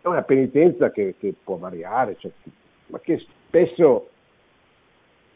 È 0.00 0.06
una 0.06 0.22
penitenza 0.22 0.90
che, 0.90 1.16
che 1.18 1.34
può 1.42 1.56
variare, 1.56 2.16
cioè, 2.18 2.30
ma 2.86 3.00
che 3.00 3.18
spesso 3.18 4.10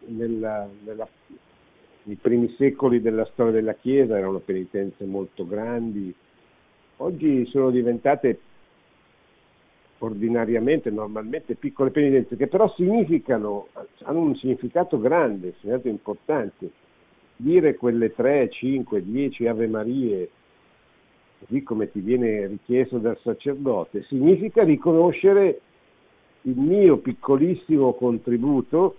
nella, 0.06 0.68
nella, 0.84 1.08
nei 2.04 2.16
primi 2.16 2.52
secoli 2.56 3.00
della 3.00 3.24
storia 3.32 3.52
della 3.52 3.74
Chiesa 3.74 4.18
erano 4.18 4.38
penitenze 4.38 5.04
molto 5.04 5.46
grandi, 5.46 6.14
oggi 6.96 7.46
sono 7.46 7.70
diventate 7.70 8.40
ordinariamente, 9.98 10.90
normalmente 10.90 11.54
piccole 11.54 11.90
penitenze, 11.90 12.36
che 12.36 12.48
però 12.48 12.72
significano, 12.74 13.68
hanno 14.02 14.20
un 14.20 14.36
significato 14.36 14.98
grande, 14.98 15.48
un 15.48 15.52
significato 15.60 15.88
importante. 15.88 16.70
Dire 17.36 17.76
quelle 17.76 18.12
3, 18.12 18.50
5, 18.50 19.02
10 19.02 19.46
Ave 19.46 19.66
Marie, 19.66 20.30
così 21.38 21.62
come 21.62 21.90
ti 21.90 22.00
viene 22.00 22.46
richiesto 22.46 22.98
dal 22.98 23.18
sacerdote, 23.18 24.02
significa 24.04 24.64
riconoscere 24.64 25.60
il 26.42 26.56
mio 26.56 26.98
piccolissimo 26.98 27.94
contributo 27.94 28.96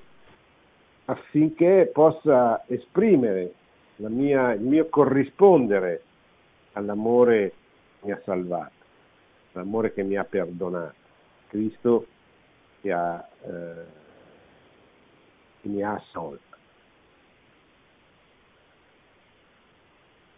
affinché 1.05 1.89
possa 1.93 2.63
esprimere 2.67 3.53
mia, 3.97 4.53
il 4.53 4.61
mio 4.61 4.87
corrispondere 4.87 6.03
all'amore 6.73 7.53
mi 8.01 8.11
ha 8.11 8.21
salvato, 8.23 8.71
l'amore 9.53 9.93
che 9.93 10.03
mi 10.03 10.15
ha 10.15 10.23
perdonato, 10.23 10.95
Cristo 11.47 12.07
che, 12.81 12.91
ha, 12.91 13.27
eh, 13.41 13.85
che 15.61 15.67
mi 15.67 15.81
ha 15.83 15.93
assolto. 15.93 16.41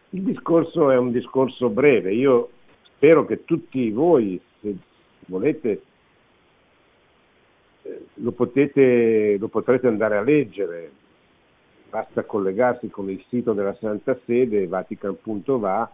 Il 0.09 0.21
discorso 0.23 0.91
è 0.91 0.97
un 0.97 1.11
discorso 1.11 1.69
breve, 1.69 2.13
io 2.13 2.49
spero 2.83 3.25
che 3.25 3.43
tutti 3.43 3.89
voi, 3.91 4.39
se 4.61 4.75
volete, 5.27 5.81
lo, 8.15 8.31
potete, 8.31 9.37
lo 9.37 9.47
potrete 9.47 9.87
andare 9.87 10.17
a 10.17 10.21
leggere, 10.21 10.91
basta 11.89 12.23
collegarsi 12.23 12.89
con 12.89 13.09
il 13.09 13.23
sito 13.29 13.53
della 13.53 13.75
Santa 13.79 14.17
Sede, 14.25 14.67
vatican.va, 14.67 15.91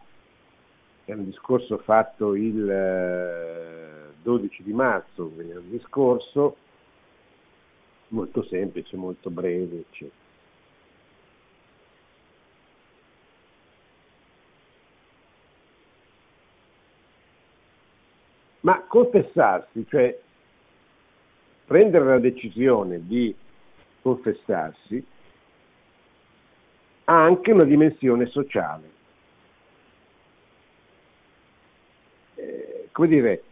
è 1.06 1.14
un 1.14 1.26
discorso 1.26 1.78
fatto 1.80 2.36
il 2.36 4.12
12 4.22 4.60
eh, 4.60 4.64
di 4.64 4.74
marzo, 4.74 5.32
venerdì 5.36 5.80
scorso, 5.86 6.58
molto 8.10 8.44
semplice, 8.44 8.96
molto 8.98 9.30
breve, 9.30 9.86
eccetera. 9.90 10.20
Ma 18.62 18.80
confessarsi, 18.88 19.88
cioè 19.90 20.20
prendere 21.72 22.04
la 22.04 22.20
decisione 22.20 23.00
di 23.08 23.34
confessarsi, 24.02 25.02
ha 27.06 27.24
anche 27.24 27.52
una 27.54 27.64
dimensione 27.64 28.26
sociale. 28.26 28.90
come 32.92 33.08
dire, 33.08 33.44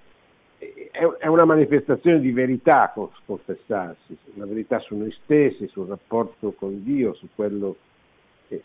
è 0.57 1.27
una 1.27 1.45
manifestazione 1.45 2.19
di 2.19 2.33
verità 2.33 2.93
confessarsi, 3.25 4.17
una 4.33 4.45
verità 4.45 4.79
su 4.79 4.97
noi 4.97 5.15
stessi, 5.23 5.69
sul 5.69 5.87
rapporto 5.87 6.51
con 6.51 6.83
Dio, 6.83 7.13
su 7.13 7.29
quello, 7.33 7.77
che, 8.49 8.61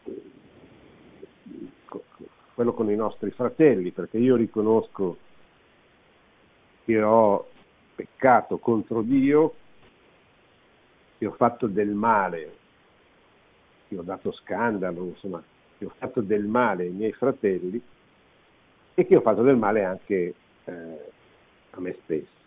quello 2.55 2.73
con 2.73 2.90
i 2.90 2.97
nostri 2.97 3.31
fratelli, 3.31 3.93
perché 3.93 4.19
io 4.19 4.35
riconosco 4.35 5.17
che 6.85 7.01
ho 7.01 7.47
peccato 7.94 8.59
contro 8.59 9.02
Dio, 9.02 9.54
che 11.18 11.26
ho 11.26 11.33
fatto 11.33 11.66
del 11.66 11.90
male, 11.90 12.52
che 13.88 13.98
ho 13.98 14.02
dato 14.02 14.33
scandalo, 14.33 15.04
insomma, 15.04 15.42
che 15.78 15.85
ho 15.85 15.92
fatto 15.96 16.20
del 16.20 16.44
male 16.44 16.85
ai 16.85 16.90
miei 16.90 17.12
fratelli 17.12 17.80
e 18.94 19.07
che 19.07 19.16
ho 19.16 19.20
fatto 19.20 19.42
del 19.42 19.57
male 19.57 19.85
anche 19.85 20.35
eh, 20.64 21.12
a 21.70 21.80
me 21.80 21.96
stesso. 22.02 22.42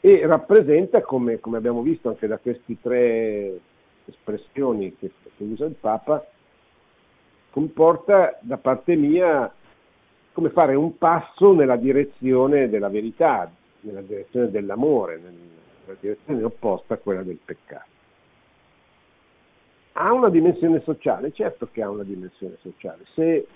E 0.00 0.26
rappresenta, 0.26 1.02
come, 1.02 1.40
come, 1.40 1.56
abbiamo 1.56 1.82
visto 1.82 2.08
anche 2.08 2.26
da 2.26 2.38
queste 2.38 2.76
tre 2.80 3.58
espressioni 4.04 4.94
che, 4.96 5.10
che 5.36 5.42
usa 5.42 5.64
il 5.64 5.74
Papa, 5.74 6.24
comporta 7.50 8.38
da 8.40 8.58
parte 8.58 8.94
mia 8.94 9.52
come 10.32 10.50
fare 10.50 10.74
un 10.74 10.98
passo 10.98 11.54
nella 11.54 11.76
direzione 11.76 12.68
della 12.68 12.90
verità, 12.90 13.50
nella 13.86 14.02
direzione 14.02 14.50
dell'amore, 14.50 15.18
nella 15.18 15.98
direzione 16.00 16.42
opposta 16.42 16.94
a 16.94 16.98
quella 16.98 17.22
del 17.22 17.38
peccato. 17.42 17.94
ha 19.92 20.12
una 20.12 20.28
dimensione 20.28 20.82
sociale? 20.82 21.32
Certo 21.32 21.68
che 21.70 21.82
ha 21.82 21.88
una 21.88 22.02
dimensione 22.02 22.56
sociale. 22.60 23.04
Se, 23.14 23.46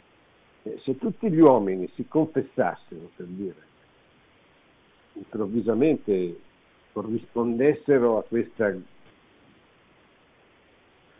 se 0.63 0.97
tutti 0.97 1.31
gli 1.31 1.41
uomini 1.41 1.91
si 1.95 2.07
confessassero, 2.07 3.11
per 3.15 3.27
dire, 3.27 3.69
improvvisamente 5.15 6.39
corrispondessero 6.93 8.19
a 8.19 8.23
questa, 8.23 8.75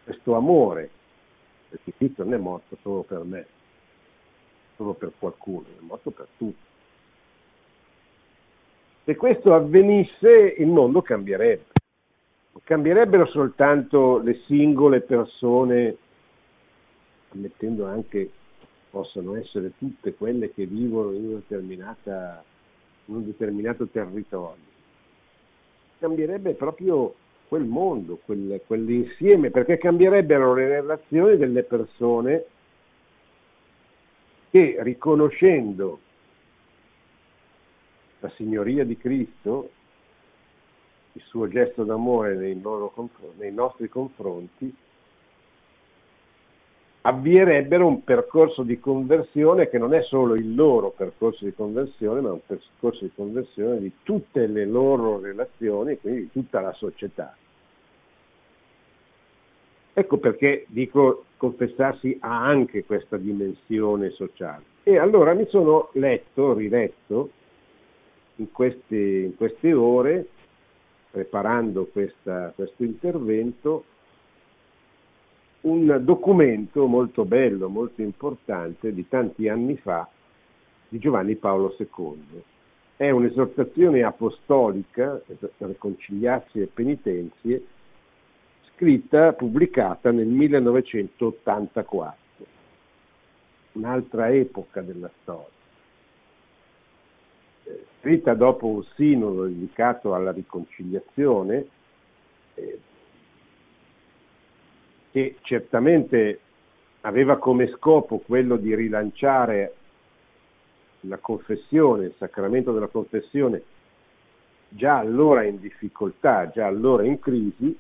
questo 0.05 0.35
amore, 0.35 0.91
perché 1.69 1.93
Cristo 1.97 2.25
non 2.25 2.35
è 2.35 2.39
morto 2.39 2.79
solo 2.81 3.03
per 3.03 3.23
me, 3.25 3.47
solo 4.77 4.95
per 4.95 5.13
qualcuno, 5.19 5.67
è 5.67 5.83
morto 5.83 6.11
per 6.11 6.29
tutti. 6.39 6.69
Se 9.11 9.17
questo 9.17 9.55
avvenisse 9.55 10.55
il 10.59 10.69
mondo 10.69 11.03
cambierebbe. 11.03 11.73
Cambierebbero 12.63 13.27
soltanto 13.27 14.19
le 14.19 14.39
singole 14.47 15.01
persone, 15.01 15.97
ammettendo 17.31 17.87
anche 17.87 18.31
possano 18.89 19.35
essere 19.35 19.73
tutte 19.79 20.15
quelle 20.15 20.53
che 20.53 20.65
vivono 20.65 21.11
in, 21.11 21.43
in 21.49 22.37
un 23.07 23.25
determinato 23.25 23.89
territorio. 23.89 24.63
Cambierebbe 25.99 26.55
proprio 26.55 27.13
quel 27.49 27.65
mondo, 27.65 28.21
quel, 28.25 28.61
quell'insieme, 28.65 29.51
perché 29.51 29.77
cambierebbero 29.77 30.55
le 30.55 30.69
relazioni 30.69 31.37
delle 31.37 31.65
persone 31.65 32.45
che 34.53 34.77
riconoscendo 34.79 35.99
la 38.21 38.31
signoria 38.37 38.85
di 38.85 38.97
Cristo, 38.97 39.71
il 41.13 41.23
suo 41.23 41.49
gesto 41.49 41.85
d'amore 41.85 42.37
nei, 42.37 42.61
nei 43.39 43.53
nostri 43.53 43.89
confronti, 43.89 44.73
avvierebbero 47.03 47.87
un 47.87 48.05
percorso 48.05 48.63
di 48.63 48.79
conversione 48.79 49.69
che 49.71 49.79
non 49.79 49.95
è 49.95 50.03
solo 50.03 50.35
il 50.35 50.55
loro 50.55 50.91
percorso 50.91 51.45
di 51.45 51.55
conversione, 51.55 52.21
ma 52.21 52.33
un 52.33 52.45
percorso 52.47 53.05
di 53.05 53.13
conversione 53.15 53.79
di 53.79 53.93
tutte 54.03 54.47
le 54.47 54.67
loro 54.67 55.19
relazioni, 55.19 55.99
quindi 55.99 56.21
di 56.23 56.31
tutta 56.31 56.61
la 56.61 56.73
società. 56.75 57.35
Ecco 59.93 60.19
perché 60.19 60.67
dico 60.69 61.25
confessarsi 61.37 62.17
ha 62.21 62.45
anche 62.45 62.85
questa 62.85 63.17
dimensione 63.17 64.11
sociale. 64.11 64.65
E 64.83 64.99
allora 64.99 65.35
mi 65.35 65.47
sono 65.49 65.89
letto, 65.95 66.53
riletto 66.55 67.31
in 68.41 68.51
queste, 68.53 68.97
in 68.97 69.37
queste 69.37 69.73
ore, 69.73 70.27
preparando 71.11 71.87
questa, 71.87 72.53
questo 72.55 72.83
intervento, 72.85 73.85
un 75.63 76.01
documento 76.03 76.87
molto 76.87 77.27
bello, 77.27 77.69
molto 77.69 78.01
importante 78.01 78.95
di 78.95 79.07
tanti 79.09 79.49
anni 79.49 79.77
fa 79.77 80.09
di 80.89 80.99
Giovanni 80.99 81.37
Paolo 81.37 81.77
II. 81.79 82.43
È 82.97 83.11
un'esortazione 83.11 84.03
apostolica, 84.03 85.21
reconciliarsi 85.59 86.61
e 86.61 86.67
penitenzie, 86.67 87.63
scritta, 88.75 89.35
pubblicata 89.35 90.11
nel 90.11 90.29
1984, 90.29 92.17
un'altra 93.73 94.31
epoca 94.31 94.81
della 94.81 95.11
storia. 95.21 95.60
Scritta 98.01 98.33
dopo 98.33 98.67
un 98.67 98.83
sinodo 98.95 99.45
dedicato 99.45 100.15
alla 100.15 100.33
riconciliazione, 100.33 101.67
eh, 102.55 102.81
che 105.11 105.37
certamente 105.43 106.41
aveva 107.03 107.37
come 107.37 107.69
scopo 107.77 108.19
quello 108.19 108.57
di 108.57 108.75
rilanciare 108.75 109.75
la 111.01 111.19
confessione, 111.19 112.07
il 112.07 112.15
sacramento 112.17 112.73
della 112.73 112.87
confessione, 112.87 113.63
già 114.69 114.97
allora 114.97 115.45
in 115.45 115.61
difficoltà, 115.61 116.49
già 116.49 116.67
allora 116.67 117.05
in 117.05 117.19
crisi, 117.19 117.77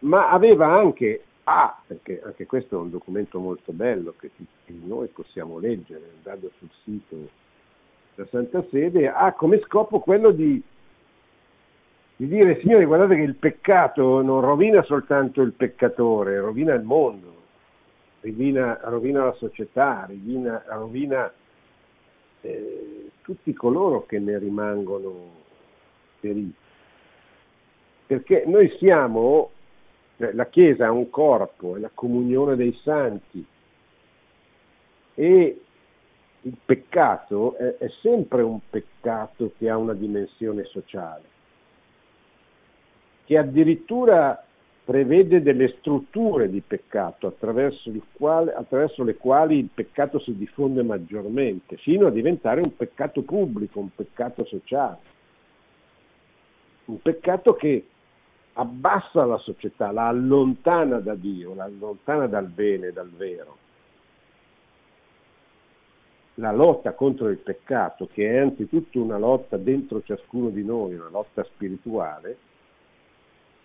ma 0.00 0.28
aveva 0.28 0.66
anche, 0.66 1.24
ah, 1.44 1.80
perché 1.86 2.20
anche 2.22 2.44
questo 2.44 2.76
è 2.76 2.80
un 2.80 2.90
documento 2.90 3.38
molto 3.38 3.72
bello 3.72 4.14
che 4.18 4.30
tutti 4.34 4.78
noi 4.84 5.08
possiamo 5.08 5.58
leggere 5.58 6.10
andando 6.16 6.50
sul 6.58 6.70
sito 6.84 7.46
della 8.18 8.28
Santa 8.30 8.64
Sede, 8.70 9.08
ha 9.08 9.32
come 9.32 9.60
scopo 9.60 10.00
quello 10.00 10.32
di 10.32 10.60
di 12.16 12.26
dire 12.26 12.58
signori 12.58 12.84
guardate 12.84 13.14
che 13.14 13.22
il 13.22 13.36
peccato 13.36 14.22
non 14.22 14.40
rovina 14.40 14.82
soltanto 14.82 15.40
il 15.40 15.52
peccatore, 15.52 16.40
rovina 16.40 16.74
il 16.74 16.82
mondo, 16.82 17.32
rovina, 18.22 18.76
rovina 18.82 19.22
la 19.22 19.34
società, 19.34 20.04
rovina, 20.08 20.64
rovina 20.66 21.32
eh, 22.40 23.10
tutti 23.22 23.52
coloro 23.52 24.04
che 24.04 24.18
ne 24.18 24.36
rimangono 24.36 25.30
feriti. 26.18 26.52
Perché 28.06 28.42
noi 28.46 28.68
siamo, 28.78 29.50
eh, 30.16 30.34
la 30.34 30.46
Chiesa 30.46 30.86
ha 30.86 30.90
un 30.90 31.10
corpo, 31.10 31.76
è 31.76 31.78
la 31.78 31.90
comunione 31.94 32.56
dei 32.56 32.76
santi 32.82 33.46
e 35.14 35.62
il 36.42 36.56
peccato 36.64 37.56
è, 37.56 37.76
è 37.78 37.88
sempre 38.00 38.42
un 38.42 38.60
peccato 38.68 39.52
che 39.58 39.68
ha 39.68 39.76
una 39.76 39.94
dimensione 39.94 40.64
sociale 40.64 41.36
che 43.24 43.36
addirittura 43.36 44.42
prevede 44.88 45.42
delle 45.42 45.76
strutture 45.80 46.48
di 46.48 46.62
peccato 46.66 47.26
attraverso, 47.26 47.92
quale, 48.14 48.54
attraverso, 48.54 49.04
le 49.04 49.16
quali 49.16 49.58
il 49.58 49.68
peccato 49.72 50.18
si 50.18 50.34
diffonde 50.34 50.82
maggiormente, 50.82 51.76
fino 51.76 52.06
a 52.06 52.10
diventare 52.10 52.62
un 52.64 52.74
peccato 52.74 53.20
pubblico, 53.20 53.80
un 53.80 53.94
peccato 53.94 54.46
sociale, 54.46 54.96
un 56.86 57.02
peccato 57.02 57.52
che 57.52 57.86
abbassa 58.54 59.26
la 59.26 59.36
società, 59.36 59.92
la 59.92 60.06
allontana 60.06 61.00
da 61.00 61.14
Dio, 61.14 61.54
la 61.54 61.64
allontana 61.64 62.26
dal 62.26 62.46
bene, 62.46 62.90
dal 62.90 63.10
vero. 63.10 63.58
La 66.38 66.52
lotta 66.52 66.92
contro 66.92 67.28
il 67.30 67.38
peccato, 67.38 68.08
che 68.12 68.30
è 68.30 68.36
anzitutto 68.38 69.02
una 69.02 69.18
lotta 69.18 69.56
dentro 69.56 70.02
ciascuno 70.02 70.50
di 70.50 70.64
noi, 70.64 70.94
una 70.94 71.08
lotta 71.08 71.42
spirituale, 71.42 72.38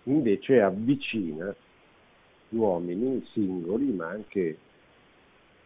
invece 0.04 0.60
avvicina 0.60 1.54
gli 2.48 2.56
uomini 2.56 3.24
singoli, 3.32 3.92
ma 3.92 4.08
anche 4.08 4.58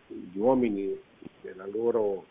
gli 0.07 0.37
uomini 0.39 0.95
nella 1.41 1.67
loro 1.67 2.27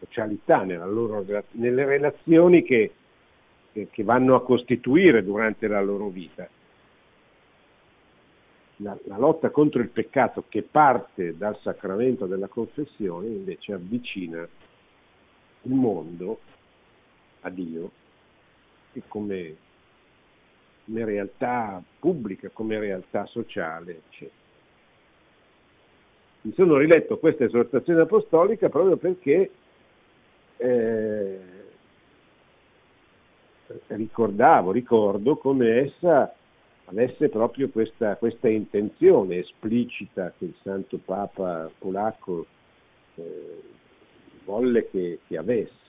socialità, 0.00 0.64
loro, 0.64 1.24
nelle 1.52 1.84
relazioni 1.84 2.64
che, 2.64 2.92
che, 3.72 3.88
che, 3.92 4.02
vanno 4.02 4.34
a 4.34 4.42
costituire 4.42 5.22
durante 5.22 5.68
la 5.68 5.80
loro 5.80 6.08
vita. 6.08 6.48
La, 8.80 8.96
la 9.04 9.16
lotta 9.16 9.50
contro 9.50 9.80
il 9.80 9.88
peccato 9.88 10.44
che 10.48 10.62
parte 10.62 11.36
dal 11.36 11.58
sacramento 11.62 12.26
della 12.26 12.48
confessione 12.48 13.26
invece 13.28 13.72
avvicina 13.72 14.46
il 15.62 15.72
mondo 15.72 16.40
a 17.40 17.50
Dio 17.50 17.90
come, 19.08 19.56
come 20.84 21.04
realtà 21.04 21.82
pubblica, 21.98 22.50
come 22.52 22.78
realtà 22.78 23.26
sociale, 23.26 24.02
eccetera. 24.08 24.44
Mi 26.42 26.52
sono 26.54 26.76
riletto 26.76 27.18
questa 27.18 27.44
esortazione 27.44 28.02
apostolica 28.02 28.68
proprio 28.68 28.96
perché 28.96 29.50
eh, 30.58 31.40
ricordavo, 33.88 34.70
ricordo 34.70 35.36
come 35.36 35.80
essa 35.80 36.32
avesse 36.86 37.28
proprio 37.28 37.68
questa, 37.68 38.16
questa, 38.16 38.48
intenzione 38.48 39.38
esplicita 39.38 40.32
che 40.38 40.46
il 40.46 40.54
Santo 40.62 40.98
Papa 40.98 41.70
polacco 41.78 42.46
eh, 43.16 43.62
volle 44.44 44.88
che, 44.90 45.20
che 45.26 45.36
avesse. 45.36 45.84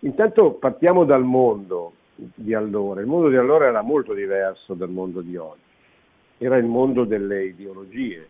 Intanto 0.00 0.52
partiamo 0.52 1.04
dal 1.04 1.24
mondo 1.24 1.92
di 2.16 2.54
allora. 2.54 3.00
Il 3.00 3.06
mondo 3.06 3.28
di 3.28 3.36
allora 3.36 3.66
era 3.66 3.82
molto 3.82 4.14
diverso 4.14 4.74
dal 4.74 4.90
mondo 4.90 5.20
di 5.20 5.36
oggi. 5.36 5.60
Era 6.38 6.56
il 6.56 6.66
mondo 6.66 7.04
delle 7.04 7.44
ideologie. 7.44 8.28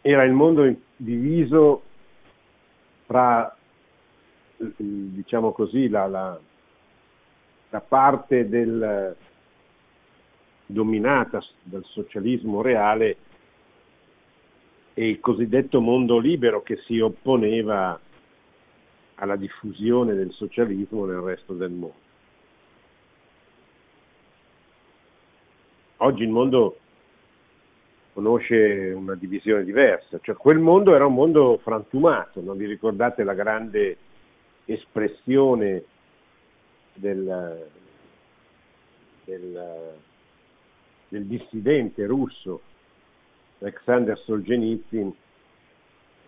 Era 0.00 0.24
il 0.24 0.32
mondo 0.32 0.74
diviso 0.96 1.82
tra, 3.06 3.54
diciamo 4.76 5.52
così, 5.52 5.88
la, 5.88 6.06
la, 6.06 6.38
la 7.70 7.80
parte 7.80 8.48
del, 8.48 9.16
dominata 10.66 11.42
dal 11.62 11.84
socialismo 11.84 12.62
reale 12.62 13.16
e 14.94 15.08
il 15.08 15.20
cosiddetto 15.20 15.80
mondo 15.80 16.18
libero 16.18 16.62
che 16.62 16.78
si 16.84 16.98
opponeva 16.98 17.98
alla 19.16 19.36
diffusione 19.36 20.14
del 20.14 20.32
socialismo 20.32 21.04
nel 21.06 21.18
resto 21.18 21.54
del 21.54 21.70
mondo. 21.70 22.00
Oggi 25.98 26.22
il 26.24 26.30
mondo 26.30 26.78
conosce 28.12 28.92
una 28.94 29.14
divisione 29.14 29.64
diversa, 29.64 30.18
cioè 30.20 30.34
quel 30.34 30.58
mondo 30.58 30.94
era 30.94 31.06
un 31.06 31.14
mondo 31.14 31.58
frantumato, 31.62 32.42
non 32.42 32.56
vi 32.56 32.66
ricordate 32.66 33.22
la 33.22 33.34
grande 33.34 33.96
espressione 34.64 35.84
del, 36.94 37.68
del, 39.24 39.94
del 41.08 41.24
dissidente 41.26 42.06
russo 42.06 42.60
Alexander 43.58 44.18
Solzhenitsyn 44.18 45.12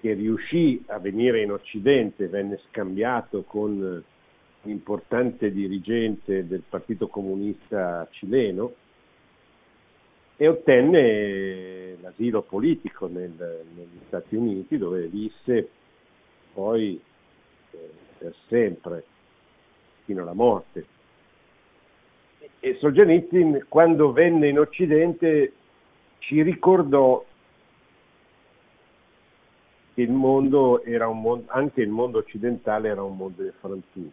che 0.01 0.13
riuscì 0.13 0.83
a 0.89 0.99
venire 0.99 1.43
in 1.43 1.51
Occidente, 1.51 2.29
venne 2.29 2.61
scambiato 2.69 3.43
con 3.45 3.71
un 3.71 4.71
importante 4.71 5.51
dirigente 5.51 6.47
del 6.47 6.63
Partito 6.69 7.09
Comunista 7.09 8.07
cileno 8.11 8.75
e 10.37 10.49
ottenne 10.49 11.97
l'asilo 12.01 12.43
politico 12.43 13.07
nel, 13.07 13.31
negli 13.31 14.01
Stati 14.07 14.37
Uniti 14.37 14.77
dove 14.77 15.07
visse 15.07 15.69
poi 16.53 17.01
eh, 17.71 17.91
per 18.25 18.35
sempre 18.49 19.05
fino 20.05 20.23
alla 20.23 20.33
morte. 20.33 20.87
E 22.59 22.77
Solzhenitsyn 22.81 23.67
quando 23.69 24.13
venne 24.13 24.49
in 24.49 24.59
Occidente 24.59 25.53
ci 26.21 26.41
ricordò 26.41 27.23
che 29.93 30.01
il 30.01 30.11
mondo 30.11 30.83
era 30.83 31.07
un 31.07 31.21
mondo, 31.21 31.53
anche 31.53 31.83
il 31.83 31.91
mondo 31.91 32.19
occidentale 32.19 32.89
era 32.89 33.03
un 33.03 33.15
mondo 33.15 33.43
di 33.43 33.53
frantumi, 33.61 34.11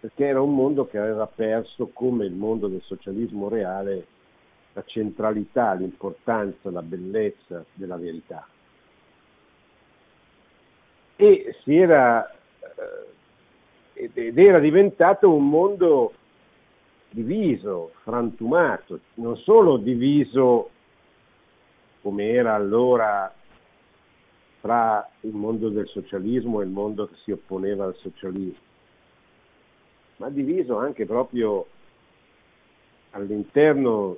perché 0.00 0.26
era 0.26 0.42
un 0.42 0.54
mondo 0.54 0.86
che 0.86 0.98
aveva 0.98 1.26
perso 1.26 1.88
come 1.94 2.26
il 2.26 2.34
mondo 2.34 2.68
del 2.68 2.82
socialismo 2.82 3.48
reale 3.48 4.06
la 4.74 4.84
centralità, 4.84 5.72
l'importanza, 5.72 6.70
la 6.70 6.82
bellezza 6.82 7.64
della 7.72 7.96
verità. 7.96 8.46
E 11.16 11.56
si 11.62 11.76
era, 11.76 12.30
eh, 12.30 13.18
ed 14.14 14.38
era 14.38 14.58
diventato 14.58 15.30
un 15.30 15.48
mondo 15.48 16.14
diviso, 17.10 17.92
frantumato, 18.02 19.00
non 19.14 19.36
solo 19.36 19.76
diviso 19.76 20.70
come 22.00 22.30
era 22.30 22.54
allora 22.54 23.32
tra 24.62 25.06
il 25.20 25.34
mondo 25.34 25.68
del 25.68 25.86
socialismo 25.88 26.60
e 26.60 26.64
il 26.64 26.70
mondo 26.70 27.08
che 27.08 27.14
si 27.24 27.30
opponeva 27.30 27.84
al 27.84 27.96
socialismo, 27.96 28.62
ma 30.16 30.30
diviso 30.30 30.78
anche 30.78 31.04
proprio 31.04 31.66
all'interno 33.10 34.16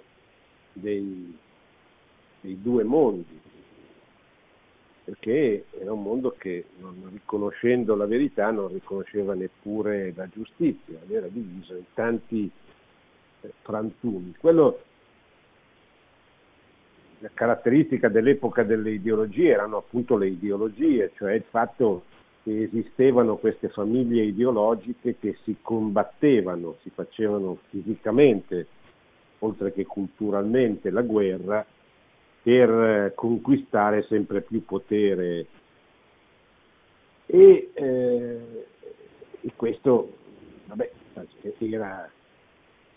dei, 0.73 1.37
dei 2.41 2.61
due 2.61 2.85
mondi, 2.85 3.41
perché 5.05 5.65
era 5.79 5.93
un 5.93 6.03
mondo 6.03 6.35
che 6.39 6.67
non 6.79 7.09
riconoscendo 7.13 7.97
la 7.97 8.07
verità 8.07 8.51
non 8.51 8.69
riconosceva 8.69 9.35
neppure 9.35 10.13
la 10.15 10.29
giustizia, 10.29 10.99
era 11.09 11.27
diviso 11.27 11.75
in 11.75 11.85
tanti 11.95 12.51
eh, 13.41 13.53
frantumi. 13.63 14.35
Quello 14.39 14.81
la 17.19 17.31
caratteristica 17.33 18.09
dell'epoca 18.09 18.65
delle 18.65 18.91
ideologie 18.91 19.51
erano 19.51 19.77
appunto 19.77 20.17
le 20.17 20.27
ideologie, 20.27 21.13
cioè 21.15 21.35
il 21.35 21.45
fatto 21.49 22.05
che 22.43 22.65
esistevano 22.65 23.37
queste 23.37 23.69
famiglie 23.69 24.25
ideologiche 24.25 25.17
che 25.21 25.39
si 25.45 25.57
combattevano, 25.63 26.77
si 26.83 26.91
facevano 26.91 27.59
fisicamente, 27.71 28.67
oltre 29.39 29.73
che 29.73 29.87
culturalmente, 29.87 30.91
la 30.91 31.03
guerra 31.03 31.65
per 32.43 32.71
eh, 32.71 33.13
conquistare 33.15 34.05
sempre 34.09 34.41
più 34.43 34.65
potere. 34.65 35.47
E, 37.27 37.71
eh, 37.73 38.67
e 39.41 39.53
questo 39.57 40.13
vabbè, 40.67 40.91
era 41.59 42.11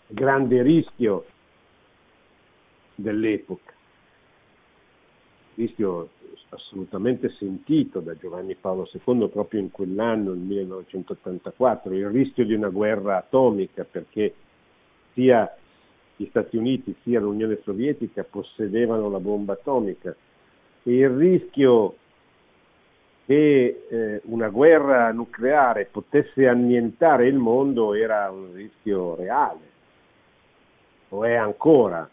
il 0.08 0.14
grande 0.14 0.62
rischio 0.62 1.24
dell'epoca 2.94 3.74
rischio 5.56 6.10
assolutamente 6.50 7.30
sentito 7.38 8.00
da 8.00 8.14
Giovanni 8.16 8.54
Paolo 8.54 8.88
II 8.92 9.28
proprio 9.28 9.60
in 9.60 9.70
quell'anno, 9.70 10.30
nel 10.30 10.38
1984, 10.38 11.94
il 11.94 12.08
rischio 12.08 12.44
di 12.44 12.54
una 12.54 12.68
guerra 12.68 13.16
atomica 13.16 13.84
perché 13.84 14.34
sia 15.12 15.56
gli 16.16 16.26
Stati 16.26 16.56
Uniti 16.56 16.94
sia 17.02 17.20
l'Unione 17.20 17.60
Sovietica 17.62 18.24
possedevano 18.24 19.10
la 19.10 19.20
bomba 19.20 19.52
atomica 19.52 20.14
e 20.82 20.96
il 20.96 21.10
rischio 21.10 21.96
che 23.26 23.86
eh, 23.88 24.20
una 24.26 24.48
guerra 24.48 25.10
nucleare 25.12 25.86
potesse 25.86 26.46
annientare 26.46 27.26
il 27.26 27.34
mondo 27.34 27.92
era 27.92 28.30
un 28.30 28.54
rischio 28.54 29.16
reale, 29.16 29.60
o 31.08 31.24
è 31.24 31.34
ancora. 31.34 32.08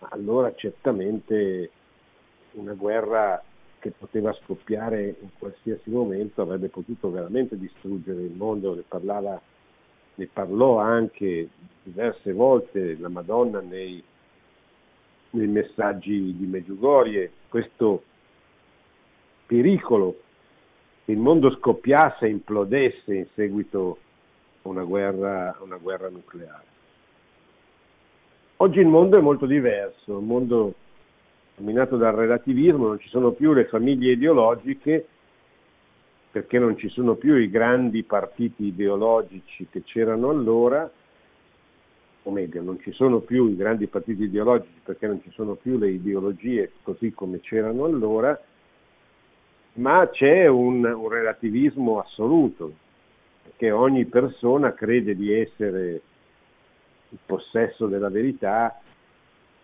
Allora 0.00 0.52
certamente 0.54 1.70
una 2.52 2.72
guerra 2.72 3.40
che 3.78 3.92
poteva 3.92 4.32
scoppiare 4.32 5.16
in 5.20 5.28
qualsiasi 5.38 5.90
momento 5.90 6.42
avrebbe 6.42 6.68
potuto 6.68 7.10
veramente 7.10 7.56
distruggere 7.56 8.20
il 8.22 8.32
mondo, 8.32 8.74
ne, 8.74 8.82
parlava, 8.86 9.40
ne 10.20 10.28
parlò 10.30 10.76
anche 10.78 11.48
diverse 11.82 12.32
volte 12.34 12.94
la 12.98 13.08
Madonna 13.08 13.60
nei, 13.60 14.02
nei 15.30 15.46
messaggi 15.46 16.36
di 16.36 16.44
Meggiugorie, 16.44 17.32
questo 17.48 18.02
pericolo 19.46 20.20
che 21.06 21.12
il 21.12 21.18
mondo 21.18 21.50
scoppiasse, 21.56 22.28
implodesse 22.28 23.14
in 23.14 23.26
seguito 23.34 23.98
a 24.62 24.68
una 24.68 24.84
guerra, 24.84 25.56
una 25.60 25.78
guerra 25.78 26.10
nucleare. 26.10 26.68
Oggi 28.56 28.78
il 28.78 28.88
mondo 28.88 29.16
è 29.16 29.22
molto 29.22 29.46
diverso, 29.46 30.18
il 30.18 30.24
mondo 30.24 30.74
dominato 31.56 31.96
dal 31.96 32.14
relativismo, 32.14 32.88
non 32.88 33.00
ci 33.00 33.08
sono 33.08 33.30
più 33.30 33.54
le 33.54 33.64
famiglie 33.64 34.12
ideologiche 34.12 35.06
perché 36.30 36.58
non 36.58 36.76
ci 36.76 36.88
sono 36.88 37.14
più 37.16 37.34
i 37.34 37.50
grandi 37.50 38.04
partiti 38.04 38.66
ideologici 38.66 39.66
che 39.68 39.82
c'erano 39.82 40.28
allora, 40.28 40.88
o 42.22 42.30
meglio, 42.30 42.62
non 42.62 42.78
ci 42.80 42.92
sono 42.92 43.20
più 43.20 43.48
i 43.48 43.56
grandi 43.56 43.88
partiti 43.88 44.24
ideologici 44.24 44.80
perché 44.84 45.08
non 45.08 45.20
ci 45.22 45.30
sono 45.32 45.54
più 45.54 45.76
le 45.76 45.90
ideologie 45.90 46.72
così 46.82 47.10
come 47.12 47.40
c'erano 47.40 47.84
allora, 47.84 48.40
ma 49.74 50.08
c'è 50.08 50.46
un, 50.46 50.84
un 50.84 51.08
relativismo 51.08 51.98
assoluto, 51.98 52.74
perché 53.42 53.72
ogni 53.72 54.04
persona 54.04 54.72
crede 54.72 55.16
di 55.16 55.32
essere 55.32 56.00
in 57.08 57.18
possesso 57.26 57.86
della 57.86 58.08
verità, 58.08 58.80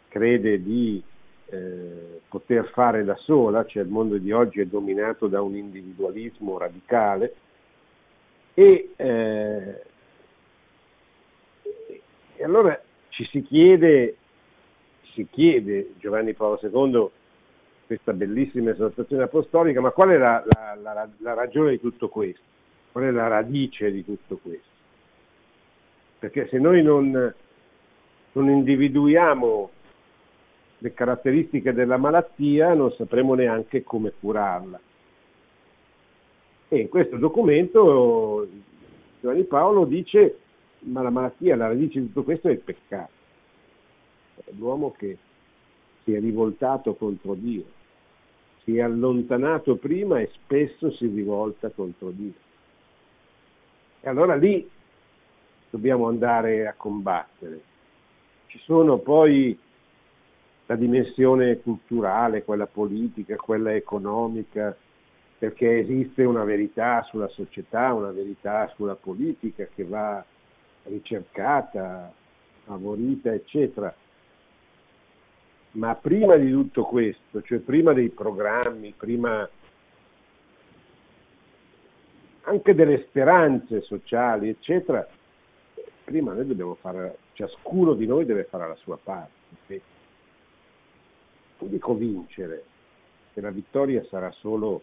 crede 0.08 0.60
di 0.60 1.00
eh, 1.48 2.20
poter 2.28 2.68
fare 2.70 3.04
da 3.04 3.16
sola, 3.16 3.64
cioè 3.64 3.82
il 3.82 3.88
mondo 3.88 4.18
di 4.18 4.32
oggi 4.32 4.60
è 4.60 4.66
dominato 4.66 5.28
da 5.28 5.40
un 5.40 5.54
individualismo 5.54 6.58
radicale 6.58 7.34
e, 8.54 8.90
eh, 8.96 9.82
e 12.36 12.44
allora 12.44 12.80
ci 13.10 13.24
si 13.26 13.42
chiede, 13.42 14.16
si 15.12 15.26
chiede 15.30 15.92
Giovanni 15.98 16.34
Paolo 16.34 16.58
II 16.62 17.10
questa 17.86 18.12
bellissima 18.12 18.70
esortazione 18.70 19.22
apostolica, 19.22 19.80
ma 19.80 19.90
qual 19.90 20.10
è 20.10 20.16
la, 20.16 20.42
la, 20.44 20.74
la, 20.74 21.08
la 21.18 21.34
ragione 21.34 21.70
di 21.70 21.80
tutto 21.80 22.08
questo? 22.08 22.42
Qual 22.90 23.04
è 23.04 23.10
la 23.10 23.28
radice 23.28 23.92
di 23.92 24.04
tutto 24.04 24.38
questo? 24.38 24.74
Perché 26.18 26.48
se 26.48 26.58
noi 26.58 26.82
non, 26.82 27.34
non 28.32 28.48
individuiamo 28.48 29.70
le 30.78 30.92
caratteristiche 30.92 31.72
della 31.72 31.96
malattia 31.96 32.74
non 32.74 32.92
sapremo 32.92 33.34
neanche 33.34 33.82
come 33.82 34.12
curarla. 34.18 34.80
E 36.68 36.78
in 36.78 36.88
questo 36.88 37.16
documento 37.16 38.46
Giovanni 39.20 39.44
Paolo 39.44 39.84
dice 39.84 40.38
ma 40.86 41.02
la 41.02 41.10
malattia, 41.10 41.56
la 41.56 41.68
radice 41.68 42.00
di 42.00 42.06
tutto 42.06 42.22
questo 42.22 42.48
è 42.48 42.52
il 42.52 42.60
peccato. 42.60 43.10
L'uomo 44.58 44.92
che 44.92 45.18
si 46.04 46.12
è 46.12 46.20
rivoltato 46.20 46.94
contro 46.94 47.34
Dio, 47.34 47.64
si 48.62 48.76
è 48.76 48.82
allontanato 48.82 49.76
prima 49.76 50.20
e 50.20 50.30
spesso 50.32 50.90
si 50.92 51.06
rivolta 51.06 51.70
contro 51.70 52.10
Dio. 52.10 52.34
E 54.00 54.08
allora 54.08 54.36
lì 54.36 54.68
dobbiamo 55.70 56.06
andare 56.06 56.66
a 56.66 56.74
combattere. 56.74 57.60
Ci 58.46 58.58
sono 58.60 58.98
poi 58.98 59.58
la 60.66 60.74
dimensione 60.74 61.60
culturale, 61.60 62.44
quella 62.44 62.66
politica, 62.66 63.36
quella 63.36 63.74
economica, 63.74 64.76
perché 65.38 65.78
esiste 65.78 66.24
una 66.24 66.44
verità 66.44 67.02
sulla 67.02 67.28
società, 67.28 67.92
una 67.92 68.10
verità 68.10 68.70
sulla 68.74 68.96
politica 68.96 69.68
che 69.72 69.84
va 69.84 70.24
ricercata, 70.84 72.12
favorita, 72.64 73.32
eccetera. 73.32 73.94
Ma 75.72 75.94
prima 75.94 76.36
di 76.36 76.50
tutto 76.50 76.84
questo, 76.84 77.42
cioè 77.42 77.58
prima 77.58 77.92
dei 77.92 78.08
programmi, 78.08 78.94
prima 78.96 79.48
anche 82.42 82.74
delle 82.74 83.04
speranze 83.08 83.82
sociali, 83.82 84.48
eccetera, 84.48 85.06
prima 86.04 86.32
noi 86.32 86.46
dobbiamo 86.46 86.76
fare, 86.76 87.18
ciascuno 87.32 87.94
di 87.94 88.06
noi 88.06 88.24
deve 88.24 88.44
fare 88.44 88.68
la 88.68 88.76
sua 88.76 88.98
parte. 89.02 89.95
Non 91.58 91.70
dico 91.70 91.94
vincere, 91.94 92.64
che 93.32 93.40
la 93.40 93.50
vittoria 93.50 94.04
sarà 94.08 94.30
solo 94.32 94.82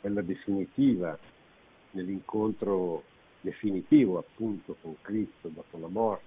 quella 0.00 0.22
definitiva, 0.22 1.18
nell'incontro 1.92 3.02
definitivo 3.40 4.18
appunto 4.18 4.76
con 4.80 4.96
Cristo 5.02 5.48
dopo 5.48 5.78
la 5.78 5.88
morte, 5.88 6.24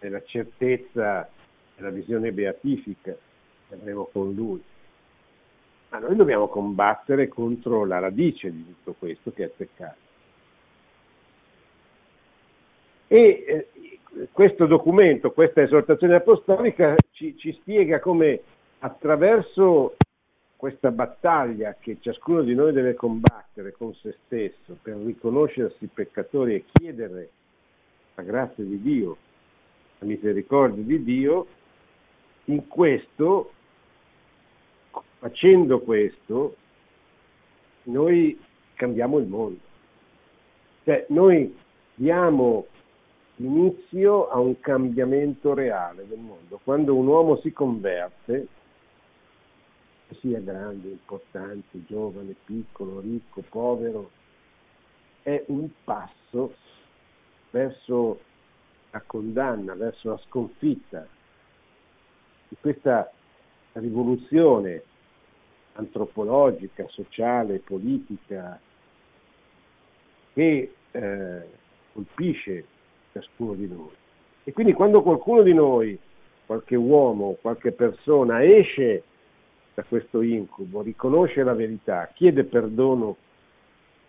nella 0.00 0.22
certezza 0.24 1.28
della 1.76 1.90
visione 1.90 2.32
beatifica 2.32 3.16
che 3.68 3.74
avremo 3.74 4.08
con 4.12 4.32
Lui. 4.34 4.62
Ma 5.90 5.98
noi 5.98 6.16
dobbiamo 6.16 6.48
combattere 6.48 7.28
contro 7.28 7.84
la 7.84 7.98
radice 7.98 8.50
di 8.50 8.64
tutto 8.64 8.94
questo 8.98 9.32
che 9.32 9.42
è 9.42 9.46
il 9.46 9.52
peccato. 9.56 10.04
E 13.08 13.44
eh, 13.46 13.68
questo 14.32 14.66
documento, 14.66 15.32
questa 15.32 15.62
esortazione 15.62 16.14
apostolica 16.14 16.94
ci, 17.12 17.36
ci 17.36 17.52
spiega 17.52 18.00
come 18.00 18.40
attraverso 18.78 19.96
questa 20.56 20.90
battaglia 20.90 21.76
che 21.78 21.98
ciascuno 22.00 22.42
di 22.42 22.54
noi 22.54 22.72
deve 22.72 22.94
combattere 22.94 23.72
con 23.72 23.94
se 23.94 24.16
stesso 24.24 24.78
per 24.80 24.96
riconoscersi 24.96 25.88
peccatori 25.92 26.54
e 26.54 26.64
chiedere 26.72 27.30
la 28.14 28.22
grazia 28.22 28.64
di 28.64 28.80
Dio, 28.80 29.16
la 29.98 30.06
misericordia 30.06 30.82
di 30.82 31.02
Dio, 31.02 31.46
in 32.44 32.66
questo, 32.68 33.52
facendo 35.18 35.80
questo, 35.80 36.56
noi 37.84 38.40
cambiamo 38.74 39.18
il 39.18 39.26
mondo. 39.26 39.60
Cioè, 40.84 41.06
noi 41.08 41.54
diamo 41.94 42.66
inizio 43.36 44.28
a 44.28 44.38
un 44.38 44.58
cambiamento 44.60 45.54
reale 45.54 46.06
del 46.06 46.18
mondo. 46.18 46.60
Quando 46.62 46.94
un 46.94 47.06
uomo 47.06 47.38
si 47.40 47.52
converte, 47.52 48.48
sia 50.20 50.40
grande, 50.40 50.88
importante, 50.88 51.84
giovane, 51.86 52.34
piccolo, 52.44 53.00
ricco, 53.00 53.42
povero, 53.48 54.10
è 55.22 55.44
un 55.48 55.68
passo 55.84 56.54
verso 57.50 58.20
la 58.90 59.02
condanna, 59.04 59.74
verso 59.74 60.10
la 60.10 60.18
sconfitta 60.26 61.06
di 62.48 62.56
questa 62.60 63.10
rivoluzione 63.72 64.82
antropologica, 65.72 66.86
sociale, 66.88 67.58
politica 67.58 68.58
che 70.32 70.74
eh, 70.90 71.48
colpisce 71.92 72.64
ciascuno 73.16 73.54
di 73.54 73.66
noi. 73.66 73.90
E 74.44 74.52
quindi 74.52 74.72
quando 74.72 75.02
qualcuno 75.02 75.42
di 75.42 75.54
noi, 75.54 75.98
qualche 76.44 76.76
uomo, 76.76 77.36
qualche 77.40 77.72
persona 77.72 78.44
esce 78.44 79.02
da 79.74 79.82
questo 79.82 80.20
incubo, 80.20 80.82
riconosce 80.82 81.42
la 81.42 81.54
verità, 81.54 82.10
chiede 82.14 82.44
perdono, 82.44 83.16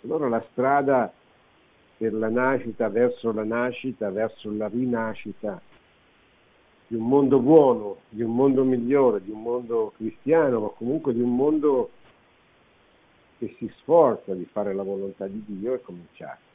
allora 0.04 0.28
la 0.28 0.46
strada 0.52 1.12
per 1.98 2.14
la 2.14 2.30
nascita, 2.30 2.90
verso 2.90 3.32
la 3.32 3.44
nascita, 3.44 4.12
verso 4.12 4.52
la 4.52 4.68
rinascita 4.68 5.60
di 6.88 6.96
un 6.96 7.08
mondo 7.08 7.40
buono, 7.40 7.98
di 8.10 8.22
un 8.22 8.36
mondo 8.36 8.64
migliore, 8.64 9.22
di 9.22 9.32
un 9.32 9.42
mondo 9.42 9.94
cristiano, 9.98 10.60
ma 10.60 10.68
comunque 10.70 11.14
di 11.14 11.22
un 11.22 11.36
mondo 11.36 11.90
che 13.40 13.56
si 13.58 13.70
sforza 13.80 14.34
di 14.34 14.46
fare 14.46 14.74
la 14.74 14.84
volontà 14.84 15.28
di 15.28 15.44
Dio 15.46 15.74
è 15.74 15.82
cominciata. 15.82 16.47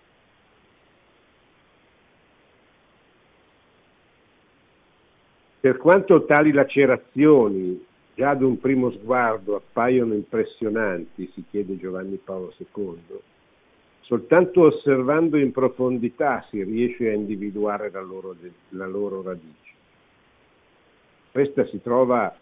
Per 5.63 5.77
quanto 5.77 6.25
tali 6.25 6.51
lacerazioni 6.51 7.87
già 8.17 8.31
ad 8.31 8.43
un 8.43 8.59
primo 8.59 8.91
sguardo 8.91 9.55
appaiono 9.55 10.13
impressionanti, 10.13 11.31
si 11.33 11.45
chiede 11.49 11.79
Giovanni 11.79 12.17
Paolo 12.17 12.53
II, 12.57 13.21
soltanto 14.01 14.63
osservando 14.63 15.37
in 15.37 15.53
profondità 15.53 16.45
si 16.51 16.65
riesce 16.65 17.11
a 17.11 17.13
individuare 17.13 17.93
la 17.93 18.01
loro, 18.01 18.35
la 18.71 18.89
loro 18.89 19.23
radice. 19.23 19.73
Questa 21.31 21.65
si 21.67 21.81
trova 21.81 22.37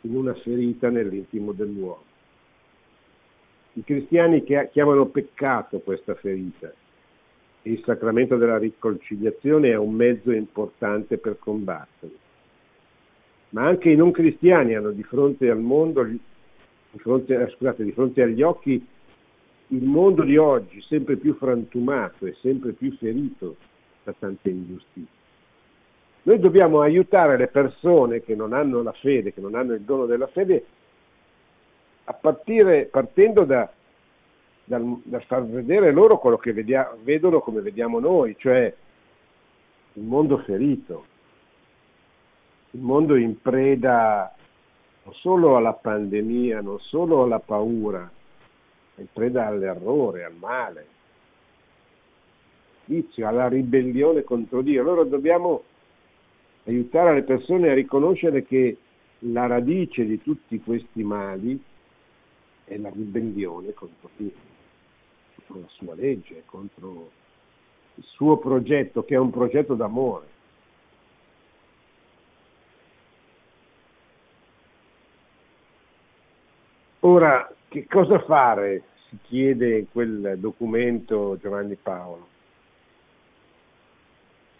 in 0.00 0.16
una 0.16 0.32
ferita 0.32 0.88
nell'intimo 0.88 1.52
dell'uomo. 1.52 2.04
I 3.74 3.84
cristiani 3.84 4.42
chiamano 4.72 5.04
peccato 5.08 5.80
questa 5.80 6.14
ferita 6.14 6.72
e 7.60 7.70
il 7.70 7.82
sacramento 7.84 8.38
della 8.38 8.56
riconciliazione 8.56 9.72
è 9.72 9.76
un 9.76 9.92
mezzo 9.92 10.32
importante 10.32 11.18
per 11.18 11.38
combatterla 11.38 12.24
ma 13.50 13.66
anche 13.66 13.90
i 13.90 13.96
non 13.96 14.10
cristiani 14.10 14.74
hanno 14.74 14.90
di 14.90 15.02
fronte 15.02 15.50
al 15.50 15.60
mondo, 15.60 16.02
di 16.04 16.18
fronte, 16.96 17.34
eh, 17.34 17.50
scusate, 17.50 17.84
di 17.84 17.92
fronte 17.92 18.22
agli 18.22 18.42
occhi 18.42 18.86
il 19.68 19.82
mondo 19.82 20.22
di 20.22 20.36
oggi 20.36 20.80
sempre 20.82 21.16
più 21.16 21.34
frantumato 21.34 22.26
e 22.26 22.36
sempre 22.40 22.72
più 22.72 22.94
ferito 22.96 23.56
da 24.04 24.14
tante 24.18 24.50
ingiustizie. 24.50 25.14
Noi 26.22 26.38
dobbiamo 26.38 26.80
aiutare 26.80 27.36
le 27.36 27.46
persone 27.46 28.22
che 28.22 28.34
non 28.34 28.52
hanno 28.52 28.82
la 28.82 28.92
fede, 28.92 29.32
che 29.32 29.40
non 29.40 29.54
hanno 29.54 29.74
il 29.74 29.82
dono 29.82 30.06
della 30.06 30.26
fede, 30.26 30.64
a 32.04 32.12
partire, 32.12 32.86
partendo 32.86 33.44
da, 33.44 33.70
da, 34.64 34.80
da 35.04 35.20
far 35.20 35.44
vedere 35.46 35.92
loro 35.92 36.18
quello 36.18 36.36
che 36.36 36.52
vedia, 36.52 36.96
vedono 37.02 37.40
come 37.40 37.60
vediamo 37.60 38.00
noi, 38.00 38.34
cioè 38.38 38.72
il 39.92 40.02
mondo 40.02 40.38
ferito, 40.38 41.04
il 42.76 42.82
mondo 42.82 43.16
in 43.16 43.40
preda 43.40 44.34
non 45.04 45.14
solo 45.14 45.56
alla 45.56 45.72
pandemia, 45.72 46.60
non 46.60 46.78
solo 46.78 47.22
alla 47.22 47.38
paura, 47.38 48.10
è 48.94 49.00
in 49.00 49.06
preda 49.10 49.46
all'errore, 49.46 50.24
al 50.24 50.34
male, 50.34 50.86
alla 53.22 53.48
ribellione 53.48 54.24
contro 54.24 54.60
Dio. 54.60 54.82
Allora 54.82 55.04
dobbiamo 55.04 55.62
aiutare 56.64 57.14
le 57.14 57.22
persone 57.22 57.70
a 57.70 57.74
riconoscere 57.74 58.44
che 58.44 58.76
la 59.20 59.46
radice 59.46 60.04
di 60.04 60.20
tutti 60.20 60.60
questi 60.60 61.02
mali 61.02 61.58
è 62.64 62.76
la 62.76 62.90
ribellione 62.90 63.72
contro 63.72 64.10
Dio, 64.16 64.32
contro 65.36 65.60
la 65.60 65.68
sua 65.68 65.94
legge, 65.94 66.42
contro 66.44 67.10
il 67.94 68.04
suo 68.04 68.36
progetto, 68.36 69.04
che 69.04 69.14
è 69.14 69.18
un 69.18 69.30
progetto 69.30 69.74
d'amore. 69.74 70.34
Ora, 77.16 77.50
che 77.68 77.86
cosa 77.86 78.18
fare? 78.24 78.82
Si 79.08 79.16
chiede 79.22 79.78
in 79.78 79.90
quel 79.90 80.34
documento 80.36 81.38
Giovanni 81.40 81.74
Paolo. 81.76 82.28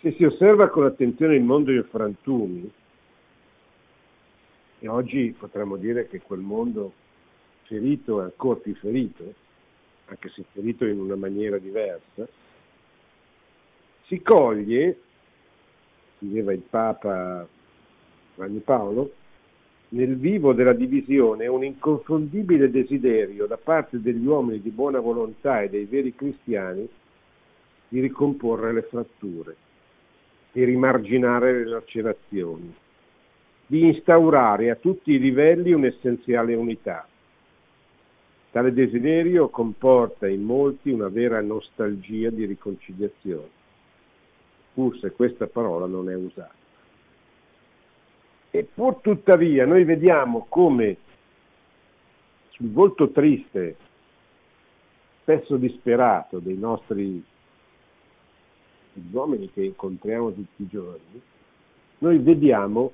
Se 0.00 0.12
si 0.12 0.24
osserva 0.24 0.70
con 0.70 0.86
attenzione 0.86 1.34
il 1.34 1.42
mondo 1.42 1.70
in 1.70 1.84
frantumi, 1.84 2.72
e 4.78 4.88
oggi 4.88 5.36
potremmo 5.38 5.76
dire 5.76 6.08
che 6.08 6.22
quel 6.22 6.40
mondo 6.40 6.94
ferito 7.64 8.22
è 8.22 8.24
ancora 8.24 8.58
più 8.58 8.74
ferito, 8.76 9.34
anche 10.06 10.30
se 10.30 10.42
ferito 10.52 10.86
in 10.86 10.98
una 10.98 11.16
maniera 11.16 11.59
diversa, 11.59 12.26
si 14.04 14.22
coglie, 14.22 14.98
diceva 16.20 16.54
il 16.54 16.62
Papa 16.62 17.46
Giovanni 18.34 18.61
Paolo, 18.61 19.12
nel 19.89 20.16
vivo 20.16 20.53
della 20.53 20.72
divisione 20.72 21.47
un 21.47 21.62
inconfondibile 21.62 22.70
desiderio 22.70 23.47
da 23.47 23.57
parte 23.57 24.01
degli 24.01 24.26
uomini 24.26 24.61
di 24.61 24.70
buona 24.70 24.99
volontà 24.99 25.62
e 25.62 25.68
dei 25.68 25.84
veri 25.84 26.14
cristiani 26.14 26.89
di 27.89 28.01
ricomporre 28.01 28.72
le 28.72 28.82
fratture, 28.82 29.57
di 30.51 30.64
rimarginare 30.64 31.53
le 31.53 31.66
lacerazioni, 31.66 32.74
di 33.66 33.87
instaurare 33.87 34.70
a 34.70 34.76
tutti 34.76 35.12
i 35.12 35.20
livelli 35.20 35.72
un'essenziale 35.72 36.55
unità. 36.55 37.07
Tale 38.51 38.72
desiderio 38.72 39.51
comporta 39.51 40.26
in 40.26 40.43
molti 40.43 40.91
una 40.91 41.09
vera 41.09 41.41
nostalgia 41.41 42.30
di 42.30 42.45
riconciliazione, 42.45 43.49
pur 44.74 44.99
se 44.99 45.12
questa 45.12 45.47
parola 45.47 45.87
non 45.87 46.11
è 46.11 46.14
usata. 46.14 46.65
E 48.57 48.64
pur 48.64 49.00
tuttavia 49.02 49.66
noi 49.66 49.84
vediamo 49.84 50.46
come 50.48 50.96
sul 52.48 52.72
volto 52.72 53.11
triste, 53.11 53.76
spesso 55.20 55.59
disperato 55.59 56.38
dei 56.38 56.57
nostri 56.57 57.22
uomini 59.11 59.50
che 59.52 59.62
incontriamo 59.62 60.32
tutti 60.32 60.62
i 60.62 60.68
giorni, 60.68 61.20
noi 61.98 62.16
vediamo 62.16 62.92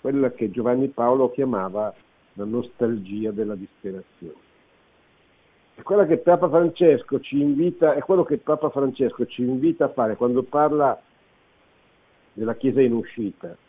quella 0.00 0.30
che 0.30 0.50
Giovanni 0.50 0.88
Paolo 0.88 1.30
chiamava 1.30 1.92
la 2.32 2.44
nostalgia 2.44 3.32
della 3.32 3.54
disperazione. 3.54 4.44
È 5.74 5.82
quella 5.82 6.06
che 6.06 6.16
Papa 6.16 6.48
Francesco 6.48 7.20
ci 7.20 7.38
invita, 7.38 7.92
è 7.92 8.00
quello 8.00 8.24
che 8.24 8.38
Papa 8.38 8.70
Francesco 8.70 9.26
ci 9.26 9.42
invita 9.42 9.84
a 9.84 9.92
fare 9.92 10.16
quando 10.16 10.42
parla 10.42 10.98
della 12.32 12.54
Chiesa 12.54 12.80
in 12.80 12.94
uscita. 12.94 13.64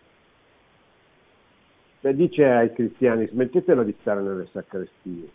Cioè 1.99 2.13
dice 2.13 2.45
ai 2.45 2.73
cristiani 2.73 3.27
smettetela 3.27 3.83
di 3.83 3.95
stare 3.99 4.21
nelle 4.21 4.47
sacrestie, 4.51 5.29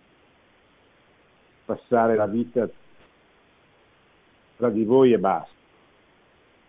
passare 1.65 2.15
la 2.15 2.27
vita 2.27 2.69
tra 4.57 4.71
di 4.71 4.85
voi 4.85 5.13
e 5.13 5.19
basta. 5.19 5.61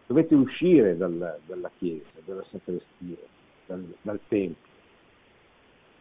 Dovete 0.07 0.35
uscire 0.35 0.97
dal, 0.97 1.39
dalla 1.45 1.71
Chiesa, 1.77 2.19
dalla 2.25 2.43
sacrestia, 2.49 3.17
dal, 3.65 3.93
dal 4.01 4.19
Tempio 4.27 4.71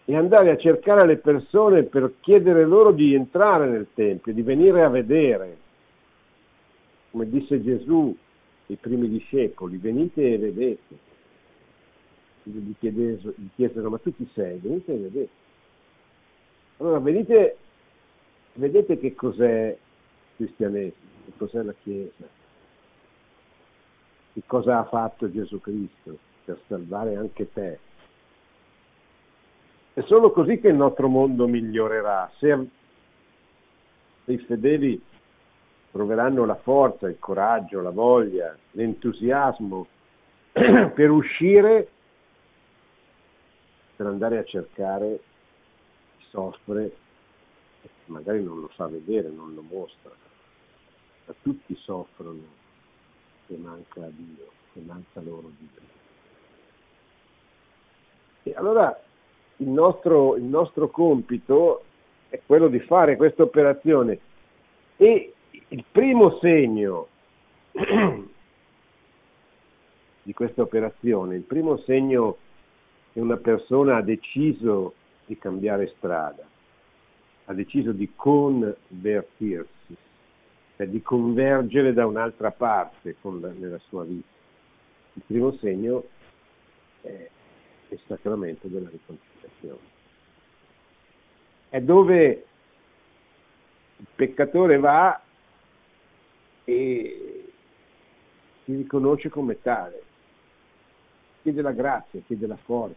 e 0.05 0.16
andare 0.16 0.51
a 0.51 0.57
cercare 0.57 1.07
le 1.07 1.18
persone 1.18 1.84
per 1.84 2.14
chiedere 2.20 2.64
loro 2.64 2.93
di 2.93 3.14
entrare 3.14 3.68
nel 3.68 3.86
Tempio, 3.95 4.32
di 4.32 4.43
venire 4.43 4.82
a 4.82 4.88
vedere. 4.88 5.57
Come 7.11 7.28
disse 7.28 7.62
Gesù 7.62 8.14
ai 8.68 8.76
primi 8.76 9.09
discepoli, 9.09 9.76
venite 9.76 10.32
e 10.32 10.38
vedete. 10.38 11.11
Gli, 12.45 12.74
chiedesero, 12.78 13.34
gli 13.36 13.49
chiesero, 13.55 13.90
ma 13.90 13.99
tu 13.99 14.14
chi 14.14 14.28
sei? 14.34 14.59
Venite 14.59 14.93
e 14.93 14.99
vedete. 14.99 15.30
Allora 16.78 16.99
venite, 16.99 17.57
vedete 18.55 18.99
che 18.99 19.14
cos'è 19.14 19.68
il 19.68 19.78
cristianesimo, 20.36 21.11
che 21.24 21.32
cos'è 21.36 21.62
la 21.62 21.74
Chiesa, 21.82 22.26
che 24.32 24.43
cosa 24.47 24.78
ha 24.78 24.84
fatto 24.84 25.30
Gesù 25.30 25.61
Cristo 25.61 26.18
per 26.45 26.61
salvare 26.66 27.16
anche 27.16 27.53
te 27.53 27.78
è 29.95 30.01
solo 30.07 30.30
così 30.30 30.59
che 30.59 30.68
il 30.68 30.74
nostro 30.74 31.07
mondo 31.07 31.47
migliorerà. 31.47 32.30
Se 32.38 32.66
i 34.24 34.38
fedeli 34.38 35.01
troveranno 35.90 36.47
la 36.47 36.55
forza, 36.55 37.09
il 37.09 37.18
coraggio, 37.18 37.82
la 37.82 37.90
voglia, 37.90 38.57
l'entusiasmo 38.70 39.86
per 40.53 41.11
uscire, 41.11 41.88
per 44.03 44.11
andare 44.11 44.38
a 44.38 44.44
cercare 44.44 45.20
chi 46.18 46.24
soffre, 46.30 46.90
magari 48.07 48.42
non 48.42 48.59
lo 48.59 48.66
fa 48.74 48.88
vedere, 48.88 49.28
non 49.28 49.55
lo 49.55 49.62
mostra, 49.62 50.11
ma 51.26 51.34
tutti 51.40 51.76
soffrono 51.76 52.42
che 53.46 53.57
manca 53.57 54.09
Dio, 54.11 54.50
che 54.72 54.80
manca 54.80 55.20
loro 55.20 55.53
Dio. 55.57 55.90
E 58.42 58.55
allora 58.57 59.00
il 59.59 59.68
nostro, 59.68 60.34
il 60.34 60.42
nostro 60.42 60.88
compito 60.88 61.84
è 62.28 62.40
quello 62.44 62.66
di 62.66 62.80
fare 62.80 63.14
questa 63.14 63.44
operazione 63.44 64.18
e 64.96 65.32
il 65.68 65.84
primo 65.92 66.38
segno 66.40 67.07
di 70.24 70.32
questa 70.32 70.62
operazione, 70.62 71.36
il 71.36 71.42
primo 71.42 71.76
segno 71.78 72.38
che 73.12 73.20
una 73.20 73.36
persona 73.36 73.96
ha 73.96 74.02
deciso 74.02 74.94
di 75.26 75.36
cambiare 75.38 75.92
strada, 75.96 76.42
ha 77.46 77.52
deciso 77.52 77.92
di 77.92 78.10
convertirsi, 78.14 79.96
cioè 80.76 80.86
di 80.88 81.02
convergere 81.02 81.92
da 81.92 82.06
un'altra 82.06 82.50
parte 82.50 83.16
la, 83.20 83.52
nella 83.52 83.78
sua 83.88 84.04
vita. 84.04 84.28
Il 85.14 85.22
primo 85.26 85.52
segno 85.58 86.04
è 87.02 87.28
il 87.88 88.00
sacramento 88.06 88.68
della 88.68 88.88
riconciliazione. 88.88 89.90
È 91.68 91.80
dove 91.80 92.46
il 93.96 94.06
peccatore 94.14 94.78
va 94.78 95.20
e 96.64 97.52
si 98.64 98.74
riconosce 98.76 99.28
come 99.28 99.60
tale, 99.60 100.02
chiede 101.43 101.62
la 101.62 101.72
grazia, 101.72 102.20
chiede 102.26 102.47
la 102.47 102.57
forza, 102.57 102.97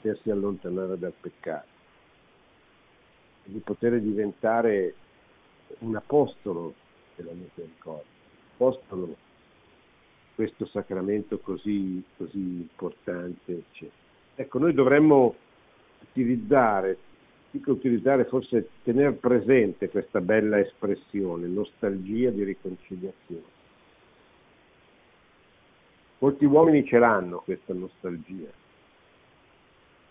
potersi 0.00 0.30
allontanare 0.30 0.98
dal 0.98 1.14
peccato, 1.18 1.68
di 3.44 3.58
poter 3.60 4.00
diventare 4.00 4.94
un 5.80 5.94
apostolo 5.94 6.74
della 7.14 7.32
misericordia, 7.32 8.10
apostolo 8.54 9.16
questo 10.34 10.66
sacramento 10.66 11.38
così, 11.38 12.02
così 12.16 12.38
importante. 12.38 13.52
Eccetera. 13.52 14.02
Ecco, 14.36 14.58
noi 14.58 14.74
dovremmo 14.74 15.34
utilizzare, 16.02 16.98
dico 17.50 17.70
utilizzare, 17.70 18.24
forse 18.24 18.68
tenere 18.82 19.12
presente 19.12 19.88
questa 19.88 20.20
bella 20.20 20.58
espressione, 20.58 21.46
nostalgia 21.46 22.30
di 22.30 22.42
riconciliazione. 22.42 23.53
Molti 26.24 26.46
uomini 26.46 26.86
ce 26.86 26.98
l'hanno 26.98 27.40
questa 27.40 27.74
nostalgia, 27.74 28.48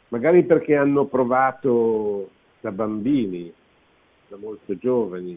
magari 0.09 0.43
perché 0.43 0.76
hanno 0.76 1.05
provato 1.05 2.30
da 2.61 2.72
bambini, 2.72 3.51
da 4.28 4.38
molto 4.38 4.78
giovani, 4.78 5.36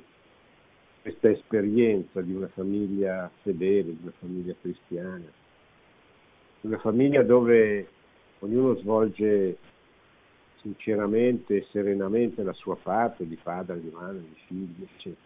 questa 1.00 1.30
esperienza 1.30 2.20
di 2.20 2.34
una 2.34 2.48
famiglia 2.48 3.30
fedele, 3.40 3.96
di 3.96 3.98
una 4.02 4.12
famiglia 4.18 4.54
cristiana, 4.60 5.24
una 6.60 6.78
famiglia 6.80 7.22
dove 7.22 7.88
ognuno 8.40 8.74
svolge 8.74 9.56
sinceramente 10.60 11.56
e 11.56 11.66
serenamente 11.70 12.42
la 12.42 12.52
sua 12.52 12.76
parte 12.76 13.26
di 13.26 13.38
padre, 13.42 13.80
di 13.80 13.90
madre, 13.94 14.20
di 14.20 14.40
figli, 14.44 14.82
eccetera. 14.82 15.24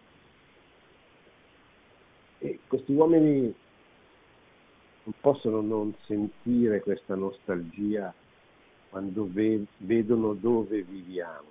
E 2.37 2.59
questi 2.67 2.93
uomini 2.93 3.53
non 5.03 5.13
possono 5.19 5.61
non 5.61 5.93
sentire 6.05 6.81
questa 6.81 7.15
nostalgia 7.15 8.13
quando 8.89 9.29
vedono 9.77 10.33
dove 10.33 10.81
viviamo, 10.81 11.47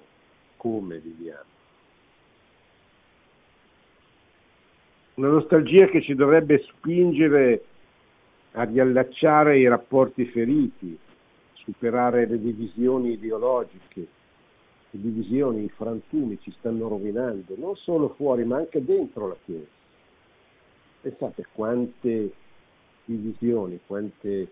come 0.56 0.98
viviamo. 0.98 1.58
una 5.20 5.28
nostalgia 5.28 5.86
che 5.86 6.00
ci 6.00 6.14
dovrebbe 6.14 6.64
spingere 6.66 7.64
a 8.52 8.64
riallacciare 8.64 9.58
i 9.58 9.68
rapporti 9.68 10.24
feriti, 10.24 10.98
superare 11.52 12.26
le 12.26 12.40
divisioni 12.40 13.12
ideologiche, 13.12 14.06
le 14.90 15.00
divisioni, 15.00 15.64
i 15.64 15.68
frantumi 15.68 16.38
ci 16.40 16.50
stanno 16.58 16.88
rovinando, 16.88 17.54
non 17.58 17.76
solo 17.76 18.14
fuori 18.16 18.44
ma 18.44 18.56
anche 18.56 18.82
dentro 18.82 19.28
la 19.28 19.36
Chiesa. 19.44 19.78
Pensate 21.02 21.46
quante 21.52 22.32
divisioni, 23.16 23.80
quante, 23.86 24.48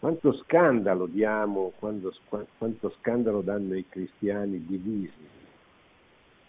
quanto 0.00 0.32
scandalo 0.42 1.06
diamo, 1.06 1.72
quando, 1.78 2.12
quanto 2.58 2.94
scandalo 2.98 3.40
danno 3.40 3.76
i 3.76 3.86
cristiani 3.88 4.64
divisi. 4.64 5.32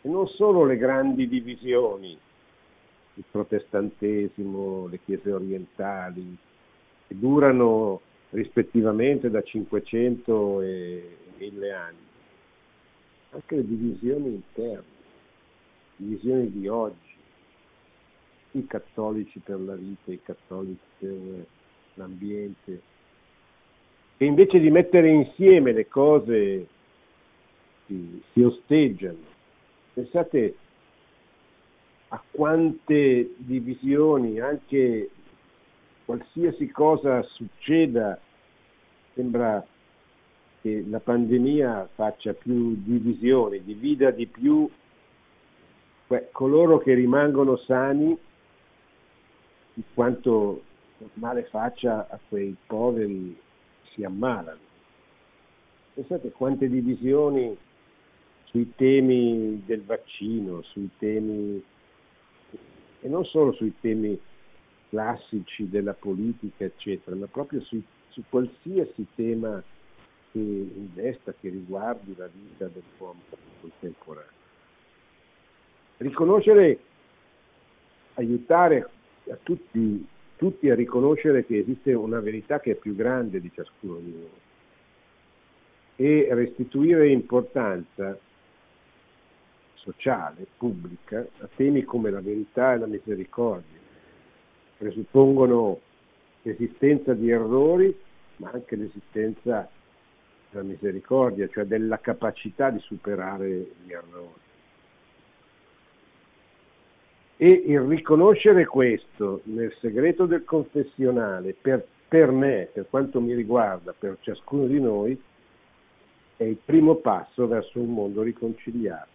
E 0.01 0.09
non 0.09 0.27
solo 0.27 0.65
le 0.65 0.77
grandi 0.77 1.27
divisioni, 1.27 2.17
il 3.13 3.23
protestantesimo, 3.29 4.87
le 4.87 4.99
chiese 5.03 5.31
orientali, 5.31 6.35
che 7.07 7.17
durano 7.17 8.01
rispettivamente 8.31 9.29
da 9.29 9.41
500 9.41 10.61
e 10.61 11.17
1000 11.37 11.71
anni. 11.71 12.03
Anche 13.31 13.55
le 13.55 13.65
divisioni 13.65 14.27
interne, 14.27 14.83
divisioni 15.97 16.51
di 16.51 16.67
oggi, 16.67 17.04
i 18.57 18.65
cattolici 18.67 19.39
per 19.39 19.59
la 19.59 19.75
vita, 19.75 20.11
i 20.11 20.21
cattolici 20.21 20.79
per 20.97 21.45
l'ambiente, 21.95 22.81
che 24.17 24.25
invece 24.25 24.59
di 24.59 24.71
mettere 24.71 25.09
insieme 25.09 25.73
le 25.73 25.87
cose 25.87 26.67
si, 27.85 28.21
si 28.31 28.41
osteggiano. 28.41 29.33
Pensate 29.93 30.55
a 32.09 32.21
quante 32.31 33.33
divisioni, 33.37 34.39
anche 34.39 35.09
qualsiasi 36.05 36.69
cosa 36.71 37.21
succeda, 37.23 38.19
sembra 39.13 39.65
che 40.61 40.83
la 40.87 40.99
pandemia 40.99 41.89
faccia 41.93 42.33
più 42.33 42.75
divisioni, 42.77 43.63
divida 43.63 44.11
di 44.11 44.27
più 44.27 44.69
coloro 46.31 46.77
che 46.77 46.93
rimangono 46.93 47.57
sani 47.57 48.17
di 49.75 49.83
quanto 49.93 50.63
male 51.15 51.43
faccia 51.43 52.07
a 52.09 52.19
quei 52.27 52.55
poveri 52.65 53.37
si 53.91 54.03
ammalano. 54.03 54.59
Pensate 55.93 56.31
quante 56.31 56.67
divisioni 56.67 57.55
sui 58.45 58.73
temi 58.75 59.61
del 59.65 59.83
vaccino, 59.83 60.61
sui 60.61 60.89
temi, 60.97 61.61
e 63.01 63.07
non 63.07 63.25
solo 63.25 63.51
sui 63.53 63.73
temi 63.81 64.19
classici 64.89 65.69
della 65.69 65.93
politica, 65.93 66.63
eccetera, 66.63 67.15
ma 67.15 67.27
proprio 67.27 67.61
su, 67.61 67.81
su 68.09 68.23
qualsiasi 68.29 69.05
tema 69.15 69.61
che 70.31 70.39
investa, 70.39 71.33
che 71.33 71.49
riguardi 71.49 72.15
la 72.15 72.27
vita 72.27 72.67
dell'uomo 72.67 73.21
contemporaneo. 73.59 74.31
Riconoscere, 75.97 76.79
aiutare 78.15 78.89
a 79.29 79.37
tutti, 79.41 80.05
tutti 80.35 80.69
a 80.69 80.75
riconoscere 80.75 81.45
che 81.45 81.59
esiste 81.59 81.93
una 81.93 82.19
verità 82.19 82.59
che 82.59 82.71
è 82.71 82.75
più 82.75 82.95
grande 82.95 83.39
di 83.39 83.51
ciascuno 83.53 83.97
di 83.99 84.11
noi 84.11 84.43
e 85.97 86.27
restituire 86.31 87.09
importanza 87.09 88.17
sociale, 89.75 90.45
pubblica, 90.57 91.25
a 91.39 91.49
temi 91.55 91.83
come 91.83 92.09
la 92.09 92.19
verità 92.19 92.73
e 92.73 92.77
la 92.79 92.87
misericordia. 92.87 93.79
Presuppongono 94.77 95.79
l'esistenza 96.41 97.13
di 97.13 97.29
errori, 97.29 97.97
ma 98.37 98.49
anche 98.51 98.75
l'esistenza 98.75 99.69
della 100.49 100.63
misericordia, 100.63 101.47
cioè 101.47 101.65
della 101.65 101.99
capacità 101.99 102.69
di 102.71 102.79
superare 102.79 103.71
gli 103.83 103.91
errori. 103.91 104.44
E 107.37 107.47
il 107.47 107.81
riconoscere 107.81 108.65
questo 108.65 109.41
nel 109.43 109.75
segreto 109.81 110.25
del 110.25 110.45
confessionale, 110.45 111.53
per, 111.59 111.85
per 112.07 112.31
me, 112.31 112.69
per 112.71 112.87
quanto 112.89 113.19
mi 113.19 113.33
riguarda, 113.33 113.93
per 113.97 114.17
ciascuno 114.21 114.67
di 114.67 114.79
noi, 114.79 115.21
è 116.37 116.43
il 116.43 116.57
primo 116.63 116.95
passo 116.95 117.47
verso 117.47 117.79
un 117.79 117.93
mondo 117.93 118.21
riconciliato. 118.21 119.09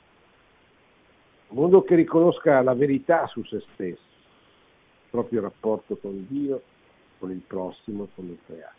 Un 1.49 1.57
mondo 1.57 1.83
che 1.83 1.95
riconosca 1.95 2.61
la 2.63 2.75
verità 2.75 3.27
su 3.27 3.43
se 3.45 3.63
stesso, 3.73 4.03
il 4.03 5.11
proprio 5.11 5.41
rapporto 5.41 5.97
con 5.97 6.27
Dio, 6.29 6.63
con 7.19 7.31
il 7.31 7.43
prossimo, 7.47 8.09
con 8.15 8.27
il 8.27 8.39
creato. 8.47 8.79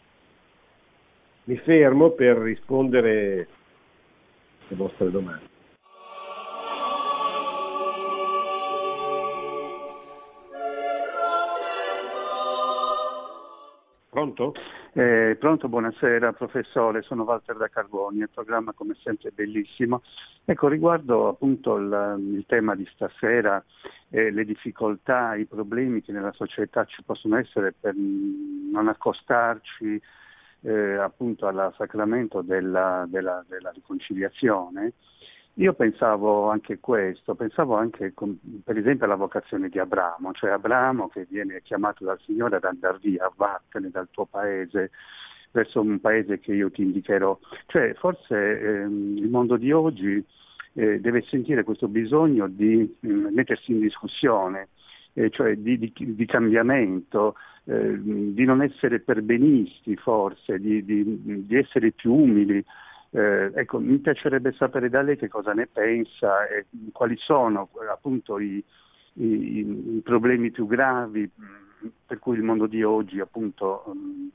Mi 1.45 1.57
fermo 1.57 2.11
per 2.11 2.37
rispondere 2.37 3.47
alle 4.67 4.77
vostre 4.77 5.09
domande. 5.09 5.50
Pronto? 14.11 14.53
Eh, 14.91 15.37
pronto, 15.39 15.69
buonasera 15.69 16.33
professore, 16.33 17.01
sono 17.01 17.23
Walter 17.23 17.55
da 17.55 17.69
Carboni, 17.69 18.19
il 18.19 18.29
programma 18.29 18.73
come 18.73 18.93
sempre 19.01 19.29
è 19.29 19.31
bellissimo. 19.33 20.01
Ecco, 20.43 20.67
riguardo 20.67 21.29
appunto 21.29 21.77
il, 21.77 22.17
il 22.33 22.43
tema 22.45 22.75
di 22.75 22.85
stasera, 22.91 23.63
eh, 24.09 24.29
le 24.31 24.43
difficoltà, 24.43 25.35
i 25.35 25.45
problemi 25.45 26.01
che 26.01 26.11
nella 26.11 26.33
società 26.33 26.83
ci 26.83 27.01
possono 27.03 27.37
essere 27.37 27.73
per 27.79 27.95
non 27.95 28.89
accostarci 28.89 30.01
eh, 30.63 30.95
appunto 30.95 31.47
al 31.47 31.73
sacramento 31.77 32.41
della, 32.41 33.05
della, 33.07 33.45
della 33.47 33.71
riconciliazione, 33.71 34.91
io 35.61 35.73
pensavo 35.73 36.49
anche 36.49 36.79
questo, 36.79 37.35
pensavo 37.35 37.75
anche 37.75 38.15
con, 38.15 38.35
per 38.63 38.79
esempio 38.79 39.05
alla 39.05 39.15
vocazione 39.15 39.69
di 39.69 39.77
Abramo, 39.77 40.31
cioè 40.33 40.49
Abramo 40.49 41.07
che 41.07 41.27
viene 41.29 41.61
chiamato 41.61 42.03
dal 42.03 42.19
Signore 42.25 42.55
ad 42.55 42.63
andare 42.63 42.97
via, 42.99 43.31
vattene 43.35 43.91
dal 43.91 44.07
tuo 44.09 44.25
paese 44.25 44.89
verso 45.51 45.81
un 45.81 45.99
paese 45.99 46.39
che 46.39 46.53
io 46.53 46.71
ti 46.71 46.81
indicherò. 46.81 47.37
Cioè 47.67 47.93
forse 47.93 48.59
ehm, 48.59 49.17
il 49.17 49.29
mondo 49.29 49.55
di 49.55 49.71
oggi 49.71 50.23
eh, 50.73 50.99
deve 50.99 51.21
sentire 51.29 51.63
questo 51.63 51.87
bisogno 51.87 52.47
di 52.47 52.97
mh, 52.99 53.07
mm, 53.07 53.27
mettersi 53.27 53.71
in 53.71 53.81
discussione, 53.81 54.69
eh, 55.13 55.29
cioè 55.29 55.55
di, 55.57 55.77
di, 55.77 55.93
di 55.95 56.25
cambiamento, 56.25 57.35
eh, 57.65 57.99
di 58.01 58.45
non 58.45 58.63
essere 58.63 58.99
perbenisti 58.99 59.95
forse, 59.95 60.59
di, 60.59 60.83
di 60.83 61.55
essere 61.55 61.91
più 61.91 62.15
umili. 62.15 62.65
Eh, 63.13 63.51
ecco, 63.53 63.79
mi 63.79 63.97
piacerebbe 63.97 64.53
sapere 64.53 64.89
da 64.89 65.01
lei 65.01 65.17
che 65.17 65.27
cosa 65.27 65.51
ne 65.51 65.67
pensa 65.67 66.47
e 66.47 66.65
quali 66.93 67.17
sono 67.17 67.69
appunto 67.91 68.39
i, 68.39 68.63
i, 69.13 69.95
i 69.97 70.01
problemi 70.01 70.49
più 70.49 70.65
gravi 70.65 71.29
mm, 71.29 71.87
per 72.05 72.19
cui 72.19 72.37
il 72.37 72.43
mondo 72.43 72.67
di 72.67 72.83
oggi 72.83 73.19
appunto 73.19 73.83
um, 73.87 74.31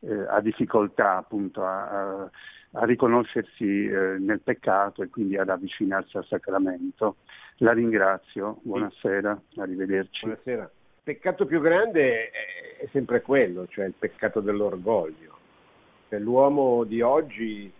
eh, 0.00 0.26
ha 0.28 0.40
difficoltà 0.40 1.16
appunto 1.16 1.64
a, 1.64 2.30
a 2.72 2.84
riconoscersi 2.84 3.86
eh, 3.86 4.18
nel 4.18 4.40
peccato 4.40 5.02
e 5.02 5.08
quindi 5.08 5.36
ad 5.36 5.48
avvicinarsi 5.48 6.16
al 6.16 6.26
sacramento. 6.26 7.16
La 7.56 7.72
ringrazio, 7.72 8.60
buonasera, 8.62 9.40
arrivederci. 9.56 10.26
Buonasera. 10.26 10.62
Il 10.62 11.02
peccato 11.02 11.44
più 11.44 11.60
grande 11.60 12.30
è 12.30 12.88
sempre 12.92 13.20
quello, 13.20 13.66
cioè 13.66 13.86
il 13.86 13.94
peccato 13.98 14.40
dell'orgoglio. 14.40 15.38
Cioè, 16.08 16.20
l'uomo 16.20 16.84
di 16.84 17.00
oggi 17.00 17.72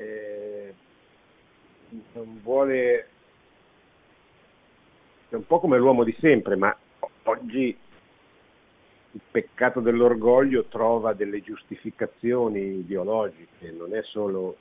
eh, 0.00 0.74
non 2.12 2.40
vuole, 2.42 3.08
è 5.28 5.34
un 5.34 5.46
po' 5.46 5.60
come 5.60 5.78
l'uomo 5.78 6.04
di 6.04 6.16
sempre, 6.20 6.56
ma 6.56 6.74
oggi 7.24 7.76
il 9.12 9.20
peccato 9.30 9.80
dell'orgoglio 9.80 10.64
trova 10.64 11.12
delle 11.12 11.42
giustificazioni 11.42 12.78
ideologiche, 12.78 13.70
non 13.72 13.94
è 13.94 14.02
solo 14.02 14.56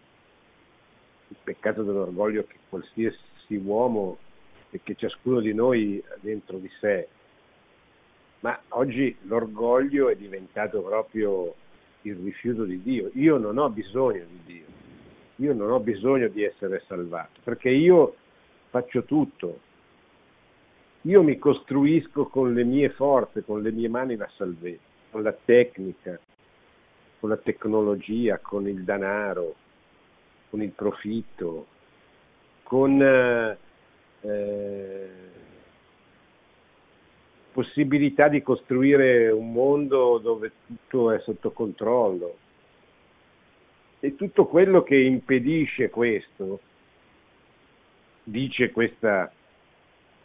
il 1.29 1.37
peccato 1.41 1.83
dell'orgoglio 1.83 2.45
che 2.45 2.57
qualsiasi 2.67 3.55
uomo 3.63 4.17
e 4.71 4.81
che 4.83 4.95
ciascuno 4.95 5.39
di 5.39 5.53
noi 5.53 6.03
ha 6.09 6.17
dentro 6.19 6.57
di 6.57 6.69
sé, 6.79 7.07
ma 8.41 8.59
oggi 8.69 9.15
l'orgoglio 9.23 10.09
è 10.09 10.15
diventato 10.15 10.81
proprio 10.81 11.53
il 12.03 12.15
rifiuto 12.15 12.63
di 12.63 12.81
Dio. 12.81 13.09
Io 13.13 13.37
non 13.37 13.57
ho 13.57 13.69
bisogno 13.69 14.23
di 14.25 14.39
Dio, 14.45 14.65
io 15.39 15.53
non 15.53 15.71
ho 15.71 15.79
bisogno 15.79 16.27
di 16.27 16.43
essere 16.43 16.83
salvato, 16.87 17.39
perché 17.43 17.69
io 17.69 18.15
faccio 18.69 19.03
tutto. 19.03 19.67
Io 21.03 21.23
mi 21.23 21.37
costruisco 21.39 22.25
con 22.25 22.53
le 22.53 22.63
mie 22.63 22.89
forze, 22.89 23.43
con 23.43 23.61
le 23.61 23.71
mie 23.71 23.87
mani 23.87 24.15
la 24.15 24.29
salvezza, 24.35 24.83
con 25.11 25.23
la 25.23 25.35
tecnica, 25.45 26.19
con 27.19 27.29
la 27.29 27.37
tecnologia, 27.37 28.39
con 28.39 28.67
il 28.67 28.83
denaro, 28.83 29.55
con 30.49 30.61
il 30.61 30.71
profitto, 30.71 31.67
con 32.63 33.01
eh, 33.01 33.57
eh 34.21 35.37
possibilità 37.51 38.27
di 38.27 38.43
costruire 38.43 39.31
un 39.31 39.51
mondo 39.51 40.19
dove 40.19 40.51
tutto 40.67 41.11
è 41.11 41.19
sotto 41.19 41.51
controllo 41.51 42.37
e 43.99 44.15
tutto 44.15 44.45
quello 44.45 44.81
che 44.83 44.97
impedisce 44.97 45.89
questo, 45.89 46.59
dice 48.23 48.71
questa 48.71 49.31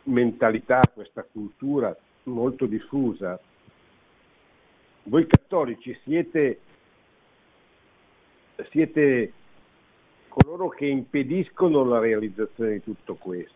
mentalità, 0.04 0.90
questa 0.92 1.24
cultura 1.24 1.96
molto 2.24 2.66
diffusa, 2.66 3.38
voi 5.04 5.26
cattolici 5.26 5.98
siete, 6.04 6.60
siete 8.70 9.32
coloro 10.28 10.68
che 10.68 10.86
impediscono 10.86 11.84
la 11.84 11.98
realizzazione 11.98 12.74
di 12.74 12.82
tutto 12.82 13.16
questo, 13.16 13.54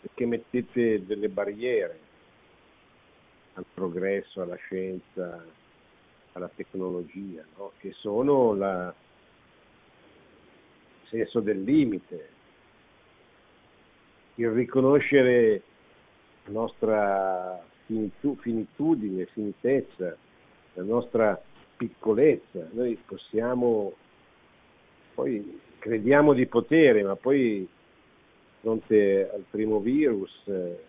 perché 0.00 0.26
mettete 0.26 1.06
delle 1.06 1.28
barriere 1.28 1.98
al 3.54 3.64
progresso, 3.72 4.42
alla 4.42 4.56
scienza, 4.56 5.44
alla 6.32 6.50
tecnologia, 6.54 7.44
no? 7.56 7.72
che 7.78 7.92
sono 7.92 8.54
la, 8.54 8.94
il 11.02 11.08
senso 11.08 11.40
del 11.40 11.62
limite, 11.62 12.28
il 14.36 14.50
riconoscere 14.50 15.62
la 16.44 16.52
nostra 16.52 17.62
finitu- 17.86 18.40
finitudine, 18.40 19.26
finitezza, 19.26 20.16
la 20.74 20.82
nostra 20.82 21.40
piccolezza. 21.76 22.68
Noi 22.72 22.96
possiamo, 23.04 23.92
poi 25.14 25.60
crediamo 25.78 26.32
di 26.32 26.46
potere, 26.46 27.02
ma 27.02 27.14
poi 27.16 27.58
di 27.58 27.68
fronte 28.60 29.30
al 29.30 29.44
primo 29.50 29.80
virus 29.80 30.32
eh, 30.46 30.82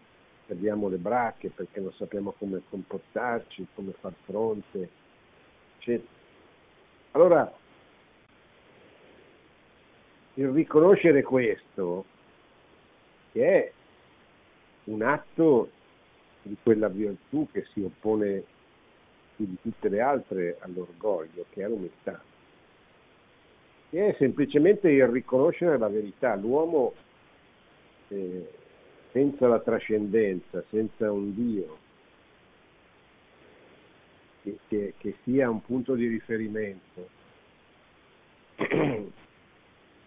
perdiamo 0.46 0.88
le 0.88 0.98
bracche 0.98 1.50
perché 1.50 1.80
non 1.82 1.92
sappiamo 1.94 2.34
come 2.38 2.62
comportarci, 2.70 3.68
come 3.76 3.94
far 4.00 4.14
fronte 4.26 5.02
eccetera. 5.84 6.12
Allora, 7.12 7.54
il 10.36 10.48
riconoscere 10.50 11.22
questo, 11.22 12.06
che 13.32 13.48
è 13.48 13.72
un 14.86 15.02
atto 15.02 15.70
di 16.42 16.56
quella 16.62 16.88
virtù 16.88 17.48
che 17.52 17.66
si 17.74 17.82
oppone 17.82 18.44
più 19.36 19.46
di 19.46 19.58
tutte 19.62 19.90
le 19.90 20.02
altre 20.02 20.58
all'orgoglio, 20.60 21.46
che 21.50 21.64
è 21.64 21.68
l'umiltà. 21.68 22.22
che 23.90 24.08
è 24.08 24.16
semplicemente 24.18 24.90
il 24.90 25.08
riconoscere 25.08 25.78
la 25.78 25.88
verità. 25.88 26.36
L'uomo 26.36 26.94
eh, 28.08 28.50
senza 29.12 29.48
la 29.48 29.60
trascendenza, 29.60 30.64
senza 30.70 31.12
un 31.12 31.36
Dio, 31.36 31.78
che, 34.44 34.60
che, 34.68 34.94
che 34.98 35.16
sia 35.24 35.50
un 35.50 35.62
punto 35.62 35.96
di 35.96 36.06
riferimento, 36.08 37.10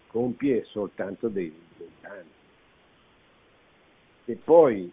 compie 0.08 0.64
soltanto 0.66 1.28
dei, 1.28 1.52
danni. 2.00 2.28
E 4.26 4.34
poi, 4.34 4.92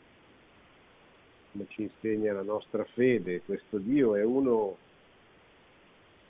come 1.51 1.65
ci 1.69 1.83
insegna 1.83 2.33
la 2.33 2.41
nostra 2.41 2.85
fede, 2.85 3.41
questo 3.41 3.77
Dio 3.77 4.15
è 4.15 4.23
uno 4.23 4.77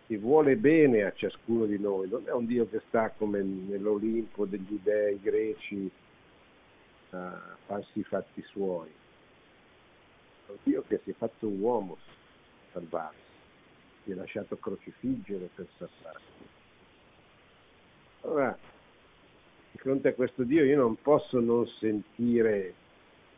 che 0.08 0.18
vuole 0.18 0.58
bene 0.58 1.04
a 1.04 1.14
ciascuno 1.14 1.66
di 1.66 1.80
noi, 1.80 2.10
non 2.10 2.24
è 2.26 2.32
un 2.32 2.46
Dio 2.46 2.68
che 2.68 2.82
sta 2.88 3.10
come 3.12 3.42
nell'Olimpo 3.42 4.46
degli 4.46 4.80
dei 4.82 5.20
greci 5.22 5.90
a 7.12 7.56
farsi 7.68 8.00
i 8.00 8.04
fatti 8.04 8.42
suoi, 8.42 8.90
è 10.48 10.50
un 10.50 10.58
Dio 10.64 10.84
che 10.88 11.00
si 11.04 11.12
è 11.12 11.14
fatto 11.14 11.48
uomo 11.48 11.98
salvarsi, 12.74 13.18
si 14.04 14.12
è 14.12 14.16
lasciato 14.16 14.58
crocifiggere 14.58 15.50
per 15.56 15.68
salvarsi. 15.78 16.32
Allora, 18.22 18.58
di 19.72 19.78
fronte 19.78 20.10
a 20.10 20.14
questo 20.14 20.44
Dio 20.44 20.64
io 20.64 20.78
non 20.78 21.02
posso 21.02 21.40
non 21.40 21.66
sentire 21.80 22.74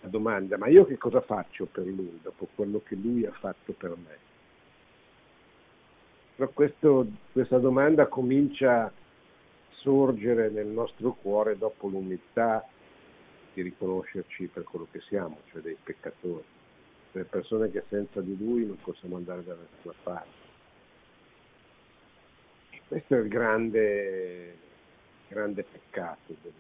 la 0.02 0.10
domanda, 0.10 0.58
ma 0.58 0.68
io 0.68 0.86
che 0.86 0.98
cosa 0.98 1.22
faccio 1.22 1.66
per 1.66 1.86
lui 1.86 2.20
dopo 2.22 2.48
quello 2.56 2.82
che 2.84 2.96
lui 2.96 3.26
ha 3.26 3.32
fatto 3.32 3.74
per 3.74 3.96
me? 3.96 4.18
Però 6.36 6.50
questo, 6.50 7.08
questa 7.32 7.60
domanda 7.60 8.08
comincia 8.08 8.84
a 8.84 8.92
sorgere 9.76 10.50
nel 10.50 10.68
nostro 10.68 11.14
cuore 11.14 11.58
dopo 11.58 11.88
l'umiltà 11.88 12.68
di 13.54 13.62
riconoscerci 13.62 14.48
per 14.48 14.64
quello 14.64 14.88
che 14.92 15.00
siamo, 15.02 15.40
cioè 15.52 15.62
dei 15.62 15.78
peccatori, 15.82 16.44
delle 17.16 17.26
persone 17.30 17.72
che 17.72 17.84
senza 17.88 18.20
di 18.20 18.38
lui 18.38 18.66
non 18.66 18.78
possiamo 18.82 19.16
andare 19.16 19.42
da 19.46 19.56
nessuna 19.56 19.94
parte. 20.04 20.44
Questo 22.90 23.16
è 23.16 23.20
il 23.20 23.30
grande, 23.30 24.58
grande 25.30 25.64
peccato 25.64 26.36
del 26.42 26.52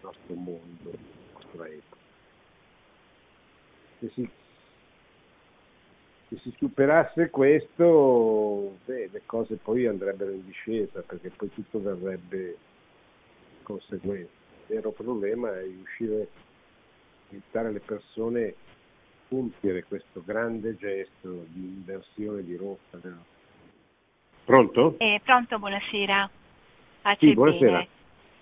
nostro 0.00 0.34
mondo, 0.34 0.90
della 0.90 0.98
nostra 1.32 1.66
epoca. 1.68 2.02
Se 4.00 4.10
si, 4.14 4.30
se 6.28 6.36
si 6.38 6.54
superasse 6.58 7.30
questo, 7.30 8.76
beh, 8.84 9.08
le 9.12 9.22
cose 9.24 9.54
poi 9.54 9.86
andrebbero 9.86 10.32
in 10.32 10.44
discesa, 10.44 11.00
perché 11.02 11.30
poi 11.30 11.50
tutto 11.54 11.80
verrebbe 11.80 12.56
conseguenza 13.62 14.42
il 14.66 14.74
vero 14.74 14.90
problema 14.90 15.56
è 15.56 15.62
riuscire 15.62 16.22
a 16.22 16.26
aiutare 17.30 17.70
le 17.70 17.80
persone 17.80 18.54
compiere 19.34 19.84
questo 19.84 20.22
grande 20.24 20.76
gesto 20.76 21.46
di 21.48 21.60
inversione 21.60 22.44
di 22.44 22.56
rotta. 22.56 22.98
Pronto? 24.44 24.94
Eh, 24.98 25.20
pronto, 25.24 25.58
buonasera. 25.58 26.30
Pace 27.02 27.26
sì, 27.26 27.34
buonasera. 27.34 27.86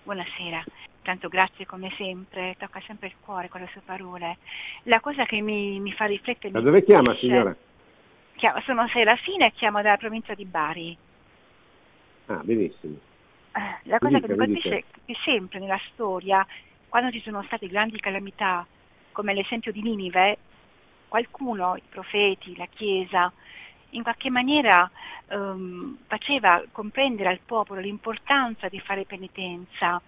Buonasera. 0.03 0.63
Tanto 1.01 1.27
grazie 1.29 1.65
come 1.65 1.91
sempre, 1.97 2.55
tocca 2.57 2.79
sempre 2.85 3.07
il 3.07 3.15
cuore 3.19 3.49
con 3.49 3.61
le 3.61 3.67
sue 3.71 3.81
parole. 3.83 4.37
La 4.83 4.99
cosa 4.99 5.25
che 5.25 5.41
mi, 5.41 5.79
mi 5.79 5.91
fa 5.93 6.05
riflettere... 6.05 6.53
Da 6.53 6.61
dove 6.61 6.83
chiama 6.83 7.15
signora? 7.15 7.55
Chiamo, 8.35 8.61
sono 8.61 8.87
Serafina 8.89 9.47
e 9.47 9.51
chiamo 9.51 9.81
dalla 9.81 9.97
provincia 9.97 10.33
di 10.33 10.45
Bari. 10.45 10.97
Ah, 12.27 12.41
benissimo. 12.43 12.97
Eh, 13.55 13.89
la 13.89 13.99
cosa 13.99 14.15
dica, 14.15 14.27
che 14.27 14.33
mi 14.33 14.37
colpisce 14.37 14.77
è 14.77 14.83
che 15.05 15.15
sempre 15.25 15.59
nella 15.59 15.79
storia, 15.91 16.45
quando 16.87 17.11
ci 17.11 17.21
sono 17.21 17.43
state 17.43 17.67
grandi 17.67 17.99
calamità, 17.99 18.65
come 19.11 19.33
l'esempio 19.33 19.71
di 19.71 19.81
Ninive, 19.81 20.37
qualcuno, 21.13 21.75
i 21.75 21.83
profeti, 21.87 22.55
la 22.55 22.65
Chiesa, 22.65 23.31
in 23.91 24.01
qualche 24.01 24.31
maniera 24.31 24.89
um, 25.27 25.95
faceva 26.07 26.63
comprendere 26.71 27.29
al 27.29 27.39
popolo 27.45 27.79
l'importanza 27.79 28.67
di 28.67 28.79
fare 28.79 29.05
penitenza. 29.05 30.01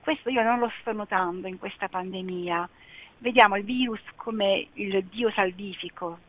Questo 0.00 0.30
io 0.30 0.42
non 0.42 0.58
lo 0.58 0.72
sto 0.80 0.92
notando 0.92 1.46
in 1.46 1.58
questa 1.58 1.88
pandemia. 1.88 2.66
Vediamo 3.18 3.56
il 3.56 3.64
virus 3.64 4.00
come 4.14 4.68
il 4.72 5.04
Dio 5.04 5.30
salvifico, 5.32 6.20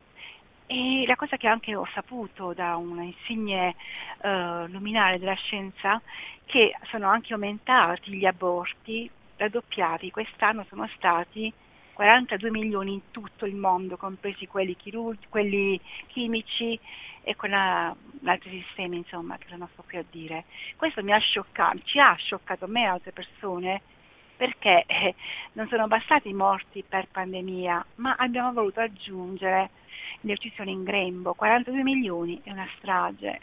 e 0.66 1.06
la 1.08 1.16
cosa 1.16 1.38
che 1.38 1.48
anche 1.48 1.74
ho 1.74 1.88
saputo 1.94 2.52
da 2.52 2.76
un 2.76 3.02
insigne 3.02 3.76
uh, 4.24 4.68
luminare 4.68 5.20
della 5.20 5.36
scienza, 5.36 6.02
che 6.44 6.76
sono 6.90 7.08
anche 7.08 7.32
aumentati 7.32 8.12
gli 8.12 8.26
aborti, 8.26 9.10
raddoppiati, 9.38 10.12
quest'anno 10.12 10.66
sono 10.68 10.86
stati 10.98 11.54
42 11.98 12.52
milioni 12.52 12.94
in 12.94 13.02
tutto 13.10 13.48
il 13.48 13.56
mondo, 13.56 13.98
compresi 13.98 14.46
quelli, 14.46 14.76
chirurgi, 14.76 15.26
quelli 15.30 15.82
chimici 16.06 16.80
e 17.24 17.36
con 17.36 17.52
altri 17.52 18.64
sistemi, 18.64 18.98
insomma, 18.98 19.36
che 19.40 19.56
non 19.56 19.68
sto 19.74 19.84
qui 19.84 19.98
a 19.98 20.06
dire. 20.12 20.44
Questo 20.76 21.02
mi 21.02 21.12
ha 21.12 21.18
scioccato, 21.18 21.80
ci 21.86 21.98
ha 21.98 22.14
scioccato 22.14 22.68
me 22.68 22.84
e 22.84 22.86
altre 22.86 23.14
persone, 23.14 23.82
perché 24.36 24.84
eh, 24.86 25.16
non 25.54 25.68
sono 25.70 25.88
bastati 25.88 26.30
i 26.30 26.34
morti 26.34 26.84
per 26.88 27.08
pandemia, 27.12 27.84
ma 27.96 28.14
abbiamo 28.20 28.54
voluto 28.54 28.80
aggiungere 28.80 29.72
le 30.22 30.34
uccisioni 30.34 30.74
in 30.74 30.84
grembo, 30.84 31.34
42 31.34 31.82
milioni 31.82 32.40
è 32.44 32.52
una 32.52 32.70
strage. 32.78 33.42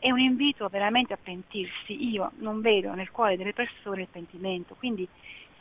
È 0.00 0.10
un 0.10 0.18
invito 0.18 0.66
veramente 0.66 1.12
a 1.12 1.18
pentirsi. 1.22 2.10
Io 2.10 2.32
non 2.38 2.60
vedo 2.60 2.92
nel 2.94 3.12
cuore 3.12 3.36
delle 3.36 3.52
persone 3.52 4.00
il 4.02 4.08
pentimento, 4.10 4.74
quindi 4.74 5.06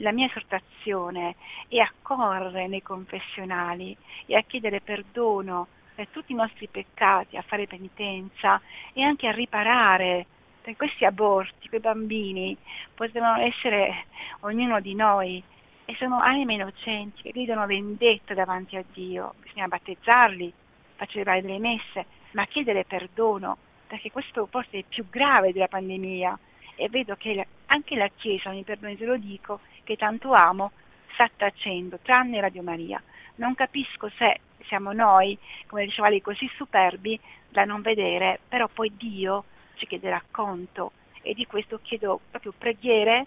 la 0.01 0.11
mia 0.11 0.27
esortazione 0.27 1.35
è 1.67 1.77
a 1.77 1.91
correre 2.01 2.67
nei 2.67 2.81
confessionali 2.81 3.95
e 4.25 4.35
a 4.35 4.41
chiedere 4.41 4.81
perdono 4.81 5.67
per 5.95 6.07
tutti 6.07 6.31
i 6.31 6.35
nostri 6.35 6.67
peccati, 6.67 7.37
a 7.37 7.41
fare 7.41 7.67
penitenza 7.67 8.59
e 8.93 9.03
anche 9.03 9.27
a 9.27 9.31
riparare 9.31 10.25
per 10.61 10.75
questi 10.75 11.05
aborti, 11.05 11.69
quei 11.69 11.81
bambini 11.81 12.55
potevano 12.93 13.41
essere 13.41 14.05
ognuno 14.41 14.79
di 14.79 14.93
noi 14.93 15.41
e 15.85 15.95
sono 15.95 16.19
anime 16.19 16.53
innocenti 16.53 17.23
che 17.23 17.31
gridano 17.31 17.65
vendetta 17.65 18.33
davanti 18.33 18.75
a 18.75 18.83
Dio, 18.93 19.33
bisogna 19.41 19.67
battezzarli, 19.67 20.53
far 20.95 21.07
celebrare 21.07 21.41
delle 21.41 21.59
messe, 21.59 22.05
ma 22.31 22.45
chiedere 22.45 22.85
perdono, 22.85 23.57
perché 23.87 24.11
questo 24.11 24.45
forse 24.45 24.79
è 24.79 24.83
più 24.87 25.09
grave 25.09 25.51
della 25.51 25.67
pandemia 25.67 26.37
e 26.75 26.89
vedo 26.89 27.15
che 27.15 27.45
anche 27.67 27.95
la 27.95 28.09
Chiesa, 28.09 28.49
mi 28.51 28.63
perdoni 28.63 28.97
se 28.97 29.05
lo 29.05 29.17
dico, 29.17 29.59
che 29.83 29.95
tanto 29.95 30.33
amo, 30.33 30.71
sta 31.13 31.29
tacendo, 31.35 31.99
tranne 32.01 32.41
Radio 32.41 32.63
Maria. 32.63 33.01
Non 33.35 33.55
capisco 33.55 34.09
se 34.09 34.41
siamo 34.65 34.91
noi, 34.91 35.37
come 35.67 35.85
diceva 35.85 36.09
lei, 36.09 36.21
così 36.21 36.49
superbi 36.55 37.19
da 37.49 37.65
non 37.65 37.81
vedere, 37.81 38.39
però 38.47 38.67
poi 38.67 38.91
Dio 38.95 39.45
ci 39.75 39.87
chiederà 39.87 40.21
conto 40.31 40.91
e 41.21 41.33
di 41.33 41.45
questo 41.45 41.79
chiedo 41.81 42.19
proprio 42.29 42.53
preghiere 42.57 43.25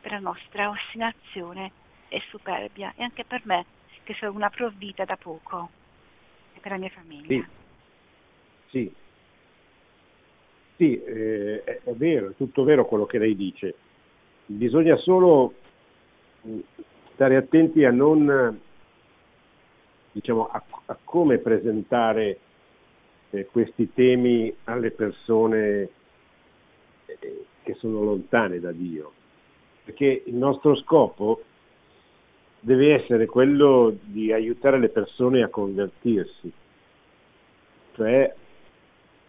per 0.00 0.12
la 0.12 0.18
nostra 0.18 0.68
ostinazione 0.68 1.70
e 2.08 2.22
superbia 2.28 2.92
e 2.96 3.02
anche 3.02 3.24
per 3.24 3.42
me 3.44 3.64
che 4.02 4.14
sono 4.14 4.32
una 4.32 4.50
provvita 4.50 5.04
da 5.04 5.16
poco 5.16 5.70
e 6.54 6.60
per 6.60 6.72
la 6.72 6.78
mia 6.78 6.90
famiglia. 6.90 7.26
Sì, 7.26 7.46
sì. 8.70 8.94
Sì 10.82 11.00
eh, 11.00 11.62
è, 11.62 11.80
è 11.84 11.92
vero, 11.92 12.30
è 12.30 12.34
tutto 12.34 12.64
vero 12.64 12.86
quello 12.86 13.06
che 13.06 13.18
lei 13.18 13.36
dice. 13.36 13.74
Bisogna 14.46 14.96
solo 14.96 15.54
mm, 16.46 16.58
stare 17.12 17.36
attenti 17.36 17.84
a 17.84 17.92
non 17.92 18.60
diciamo 20.10 20.48
a, 20.48 20.62
a 20.86 20.98
come 21.04 21.38
presentare 21.38 22.38
eh, 23.30 23.46
questi 23.46 23.92
temi 23.92 24.54
alle 24.64 24.90
persone 24.90 25.88
eh, 27.06 27.44
che 27.62 27.74
sono 27.74 28.02
lontane 28.02 28.58
da 28.58 28.72
Dio 28.72 29.12
perché 29.84 30.22
il 30.26 30.34
nostro 30.34 30.76
scopo 30.76 31.42
deve 32.60 32.94
essere 32.94 33.26
quello 33.26 33.96
di 34.00 34.32
aiutare 34.32 34.78
le 34.78 34.88
persone 34.88 35.42
a 35.42 35.48
convertirsi, 35.48 36.52
cioè 37.94 38.32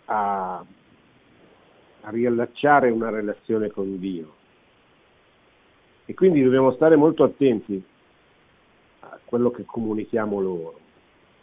a, 0.05 0.63
a 2.03 2.09
riallacciare 2.09 2.89
una 2.89 3.09
relazione 3.09 3.69
con 3.69 3.99
Dio. 3.99 4.41
E 6.05 6.13
quindi 6.13 6.43
dobbiamo 6.43 6.73
stare 6.73 6.95
molto 6.95 7.23
attenti 7.23 7.81
a 9.01 9.19
quello 9.23 9.51
che 9.51 9.63
comunichiamo 9.65 10.39
loro. 10.41 10.79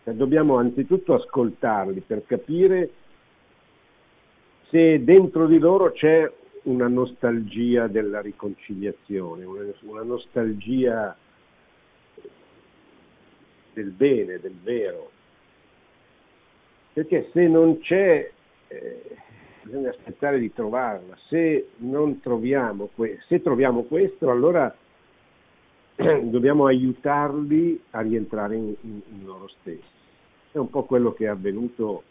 Cioè, 0.04 0.14
dobbiamo 0.14 0.56
anzitutto 0.56 1.14
ascoltarli 1.14 2.00
per 2.00 2.24
capire 2.26 2.90
se 4.68 5.02
dentro 5.02 5.46
di 5.46 5.58
loro 5.58 5.92
c'è 5.92 6.30
una 6.64 6.88
nostalgia 6.88 7.86
della 7.86 8.20
riconciliazione, 8.20 9.44
una, 9.44 9.64
una 9.80 10.02
nostalgia 10.02 11.16
del 13.72 13.90
bene, 13.90 14.38
del 14.38 14.56
vero. 14.62 15.11
Perché 16.92 17.30
se 17.32 17.48
non 17.48 17.80
c'è, 17.80 18.30
eh, 18.68 19.16
bisogna 19.62 19.90
aspettare 19.90 20.38
di 20.38 20.52
trovarla. 20.52 21.16
Se 21.28 21.70
troviamo, 22.20 22.90
se 23.26 23.42
troviamo 23.42 23.82
questo, 23.82 24.30
allora 24.30 24.74
dobbiamo 26.22 26.66
aiutarli 26.66 27.80
a 27.90 28.00
rientrare 28.00 28.56
in, 28.56 28.74
in, 28.80 29.00
in, 29.12 29.24
loro 29.24 29.48
stessi. 29.61 29.98
È 30.52 30.58
un 30.58 30.70
po' 30.70 30.84
quello 30.84 31.12
che 31.12 31.24
è 31.24 31.28
avvenuto 31.28 32.02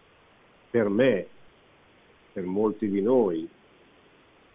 per 0.70 0.90
me, 0.90 1.26
per 2.32 2.44
molti 2.44 2.88
di 2.88 3.02
noi, 3.02 3.48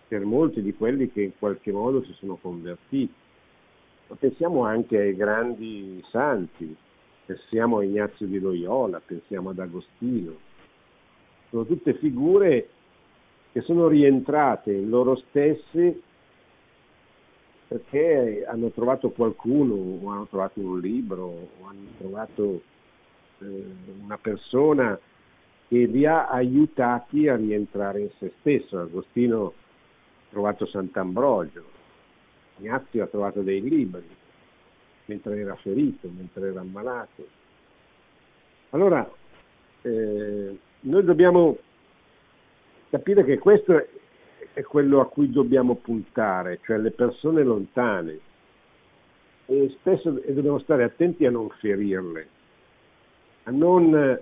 per 0.07 0.25
molti 0.25 0.63
di 0.63 0.75
quelli 0.75 1.11
che 1.11 1.23
in 1.23 1.33
qualche 1.39 1.73
modo 1.73 2.03
si 2.05 2.13
sono 2.15 2.37
convertiti. 2.37 3.13
Ma 4.07 4.17
pensiamo 4.17 4.65
anche 4.65 4.99
ai 4.99 5.17
grandi 5.17 6.03
santi, 6.11 6.75
pensiamo 7.27 7.79
a 7.79 7.85
Ignazio 7.85 8.27
di 8.27 8.39
Loyola, 8.39 9.01
pensiamo 9.05 9.51
ad 9.51 9.59
Agostino. 9.59 10.53
Sono 11.51 11.65
tutte 11.67 11.95
figure 11.95 12.69
che 13.55 13.61
sono 13.61 13.87
rientrate 13.87 14.81
loro 14.81 15.15
stessi 15.29 16.03
perché 17.69 18.45
hanno 18.49 18.71
trovato 18.71 19.11
qualcuno, 19.11 19.75
o 19.75 20.11
hanno 20.11 20.27
trovato 20.27 20.59
un 20.59 20.81
libro, 20.81 21.25
o 21.25 21.67
hanno 21.69 21.89
trovato 21.99 22.63
eh, 23.39 23.65
una 24.03 24.19
persona 24.19 24.99
che 25.69 25.85
li 25.85 26.05
ha 26.05 26.27
aiutati 26.27 27.29
a 27.29 27.37
rientrare 27.37 28.01
in 28.01 28.11
se 28.19 28.33
stesso. 28.41 28.81
Agostino 28.81 29.47
ha 29.47 29.53
trovato 30.31 30.67
Sant'Ambrogio, 30.67 31.63
Ignazio 32.59 33.05
ha 33.05 33.07
trovato 33.07 33.41
dei 33.43 33.63
libri, 33.63 34.05
mentre 35.05 35.39
era 35.39 35.55
ferito, 35.55 36.09
mentre 36.09 36.49
era 36.49 36.61
ammalato. 36.61 37.25
Allora, 38.71 39.09
eh, 39.83 40.59
noi 40.81 41.05
dobbiamo 41.05 41.57
capire 42.95 43.25
che 43.25 43.39
questo 43.39 43.89
è 44.53 44.63
quello 44.63 45.01
a 45.01 45.09
cui 45.09 45.29
dobbiamo 45.29 45.75
puntare, 45.75 46.61
cioè 46.63 46.79
le 46.79 46.93
persone 46.93 47.43
lontane. 47.43 48.21
E 49.47 49.75
spesso 49.81 50.23
e 50.23 50.33
dobbiamo 50.33 50.61
stare 50.61 50.85
attenti 50.85 51.27
a 51.27 51.31
non 51.31 51.49
ferirle, 51.59 52.29
a 53.43 53.51
non 53.51 54.21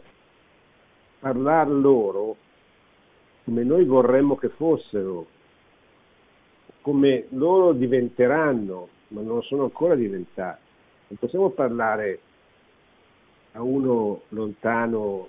parlare 1.18 1.70
loro 1.70 2.36
come 3.44 3.62
noi 3.62 3.84
vorremmo 3.84 4.36
che 4.36 4.48
fossero, 4.48 5.26
come 6.80 7.26
loro 7.30 7.74
diventeranno, 7.74 8.88
ma 9.08 9.20
non 9.20 9.42
sono 9.42 9.64
ancora 9.64 9.94
diventati. 9.94 10.62
Non 11.08 11.18
possiamo 11.18 11.50
parlare 11.50 12.20
a 13.52 13.62
uno 13.62 14.22
lontano 14.30 15.28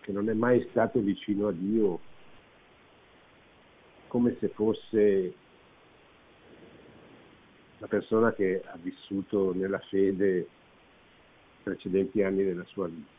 che 0.00 0.12
non 0.12 0.28
è 0.28 0.32
mai 0.32 0.64
stato 0.70 1.00
vicino 1.00 1.48
a 1.48 1.52
Dio 1.52 2.05
come 4.16 4.34
se 4.40 4.48
fosse 4.48 5.34
la 7.76 7.86
persona 7.86 8.32
che 8.32 8.62
ha 8.64 8.78
vissuto 8.80 9.52
nella 9.52 9.78
fede 9.90 10.38
i 10.38 10.46
precedenti 11.62 12.22
anni 12.22 12.42
della 12.42 12.64
sua 12.64 12.88
vita. 12.88 13.10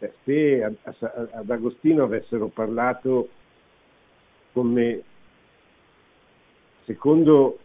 Eh, 0.00 0.12
se 0.22 0.62
ad 0.62 1.48
Agostino 1.48 2.02
avessero 2.04 2.48
parlato 2.48 3.30
come 4.52 5.02
secondo 6.84 7.60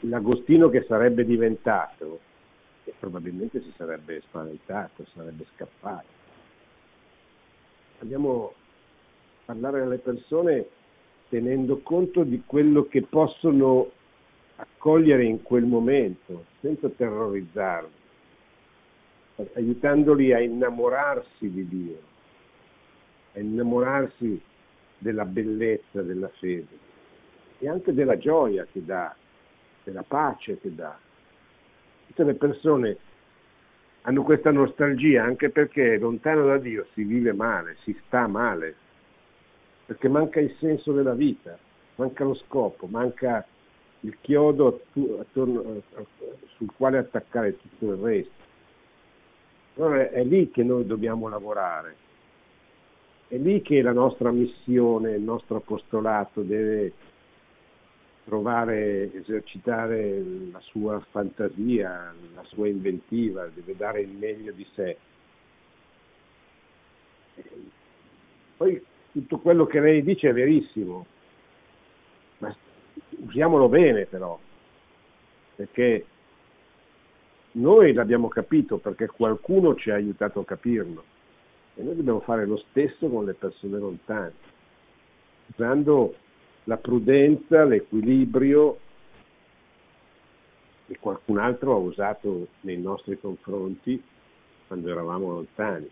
l'Agostino 0.00 0.68
che 0.68 0.84
sarebbe 0.86 1.24
diventato, 1.24 2.20
e 2.84 2.92
probabilmente 2.98 3.62
si 3.62 3.72
sarebbe 3.74 4.20
spaventato, 4.20 5.06
sarebbe 5.14 5.46
scappato. 5.54 6.04
Dobbiamo 8.00 8.52
parlare 9.46 9.80
alle 9.80 9.96
persone 9.96 10.75
tenendo 11.28 11.80
conto 11.82 12.22
di 12.22 12.42
quello 12.46 12.84
che 12.84 13.02
possono 13.02 13.90
accogliere 14.56 15.24
in 15.24 15.42
quel 15.42 15.64
momento, 15.64 16.46
senza 16.60 16.88
terrorizzarli, 16.88 17.90
aiutandoli 19.54 20.32
a 20.32 20.40
innamorarsi 20.40 21.50
di 21.50 21.68
Dio, 21.68 21.98
a 23.34 23.40
innamorarsi 23.40 24.40
della 24.98 25.24
bellezza 25.24 26.02
della 26.02 26.30
fede 26.38 26.84
e 27.58 27.68
anche 27.68 27.92
della 27.92 28.16
gioia 28.16 28.66
che 28.70 28.84
dà, 28.84 29.14
della 29.84 30.04
pace 30.06 30.58
che 30.58 30.74
dà. 30.74 30.98
Tutte 32.06 32.24
le 32.24 32.34
persone 32.34 32.96
hanno 34.02 34.22
questa 34.22 34.50
nostalgia 34.52 35.24
anche 35.24 35.50
perché 35.50 35.98
lontano 35.98 36.46
da 36.46 36.58
Dio 36.58 36.86
si 36.94 37.02
vive 37.02 37.32
male, 37.32 37.76
si 37.82 37.98
sta 38.06 38.26
male, 38.26 38.76
perché 39.86 40.08
manca 40.08 40.40
il 40.40 40.54
senso 40.58 40.92
della 40.92 41.14
vita, 41.14 41.56
manca 41.94 42.24
lo 42.24 42.34
scopo, 42.34 42.86
manca 42.86 43.46
il 44.00 44.16
chiodo 44.20 44.82
attorno, 45.20 45.82
sul 46.56 46.72
quale 46.76 46.98
attaccare 46.98 47.56
tutto 47.56 47.92
il 47.92 47.98
resto. 47.98 48.44
Allora 49.76 50.10
è 50.10 50.24
lì 50.24 50.50
che 50.50 50.64
noi 50.64 50.86
dobbiamo 50.86 51.28
lavorare, 51.28 51.96
è 53.28 53.36
lì 53.36 53.62
che 53.62 53.80
la 53.82 53.92
nostra 53.92 54.32
missione, 54.32 55.14
il 55.14 55.22
nostro 55.22 55.58
apostolato 55.58 56.42
deve 56.42 56.92
trovare, 58.24 59.12
esercitare 59.14 60.20
la 60.50 60.60
sua 60.60 60.98
fantasia, 61.10 62.12
la 62.34 62.42
sua 62.44 62.66
inventiva, 62.66 63.46
deve 63.46 63.76
dare 63.76 64.00
il 64.00 64.10
meglio 64.10 64.50
di 64.52 64.66
sé. 64.74 64.96
Poi 68.56 68.82
tutto 69.16 69.38
quello 69.38 69.64
che 69.64 69.80
lei 69.80 70.02
dice 70.02 70.28
è 70.28 70.32
verissimo, 70.34 71.06
ma 72.36 72.54
usiamolo 73.20 73.66
bene 73.66 74.04
però, 74.04 74.38
perché 75.54 76.04
noi 77.52 77.94
l'abbiamo 77.94 78.28
capito 78.28 78.76
perché 78.76 79.06
qualcuno 79.06 79.74
ci 79.74 79.90
ha 79.90 79.94
aiutato 79.94 80.40
a 80.40 80.44
capirlo 80.44 81.02
e 81.76 81.82
noi 81.82 81.96
dobbiamo 81.96 82.20
fare 82.20 82.44
lo 82.44 82.58
stesso 82.68 83.08
con 83.08 83.24
le 83.24 83.32
persone 83.32 83.78
lontane, 83.78 84.34
usando 85.46 86.14
la 86.64 86.76
prudenza, 86.76 87.64
l'equilibrio 87.64 88.78
che 90.88 90.98
qualcun 91.00 91.38
altro 91.38 91.72
ha 91.72 91.78
usato 91.78 92.48
nei 92.60 92.76
nostri 92.76 93.18
confronti 93.18 94.02
quando 94.66 94.90
eravamo 94.90 95.30
lontani. 95.30 95.90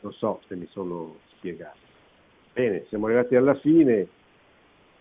Non 0.00 0.12
so 0.12 0.42
se 0.46 0.54
mi 0.54 0.66
sono 0.66 1.24
spiegato. 1.36 1.84
Bene, 2.52 2.84
siamo 2.88 3.06
arrivati 3.06 3.36
alla 3.36 3.54
fine, 3.54 4.08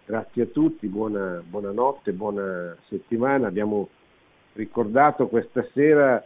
grazie 0.06 0.44
a 0.44 0.48
tutti, 0.48 0.88
buona, 0.88 1.42
buonanotte, 1.46 2.12
buona 2.14 2.76
settimana. 2.88 3.48
Abbiamo 3.48 3.90
ricordato 4.54 5.28
questa 5.28 5.66
sera 5.74 6.24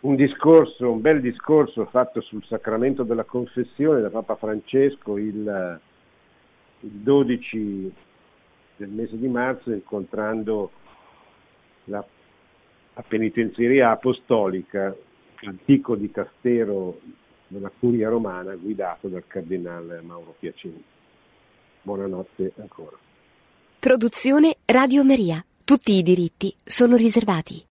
un 0.00 0.14
discorso, 0.14 0.90
un 0.90 1.00
bel 1.00 1.20
discorso 1.20 1.84
fatto 1.86 2.20
sul 2.20 2.44
sacramento 2.44 3.02
della 3.02 3.24
confessione 3.24 4.00
da 4.00 4.10
Papa 4.10 4.36
Francesco 4.36 5.16
il, 5.16 5.80
il 6.80 6.90
12 6.90 7.94
del 8.76 8.88
mese 8.90 9.18
di 9.18 9.28
marzo 9.28 9.72
incontrando 9.72 10.70
la, 11.84 12.04
la 12.94 13.04
penitenziaria 13.08 13.90
apostolica, 13.90 14.94
antico 15.44 15.96
di 15.96 16.10
Castero 16.10 17.00
della 17.48 17.70
Curia 17.70 18.08
Romana 18.08 18.54
guidato 18.54 19.08
dal 19.08 19.24
Cardinale 19.26 20.00
Mauro 20.00 20.34
Piacenti. 20.38 20.84
Buonanotte 21.82 22.52
ancora. 22.58 22.96
Produzione 23.78 24.56
Radio 24.64 25.04
Maria. 25.04 25.44
Tutti 25.64 25.92
i 25.92 26.02
diritti 26.02 26.54
sono 26.64 26.96
riservati. 26.96 27.64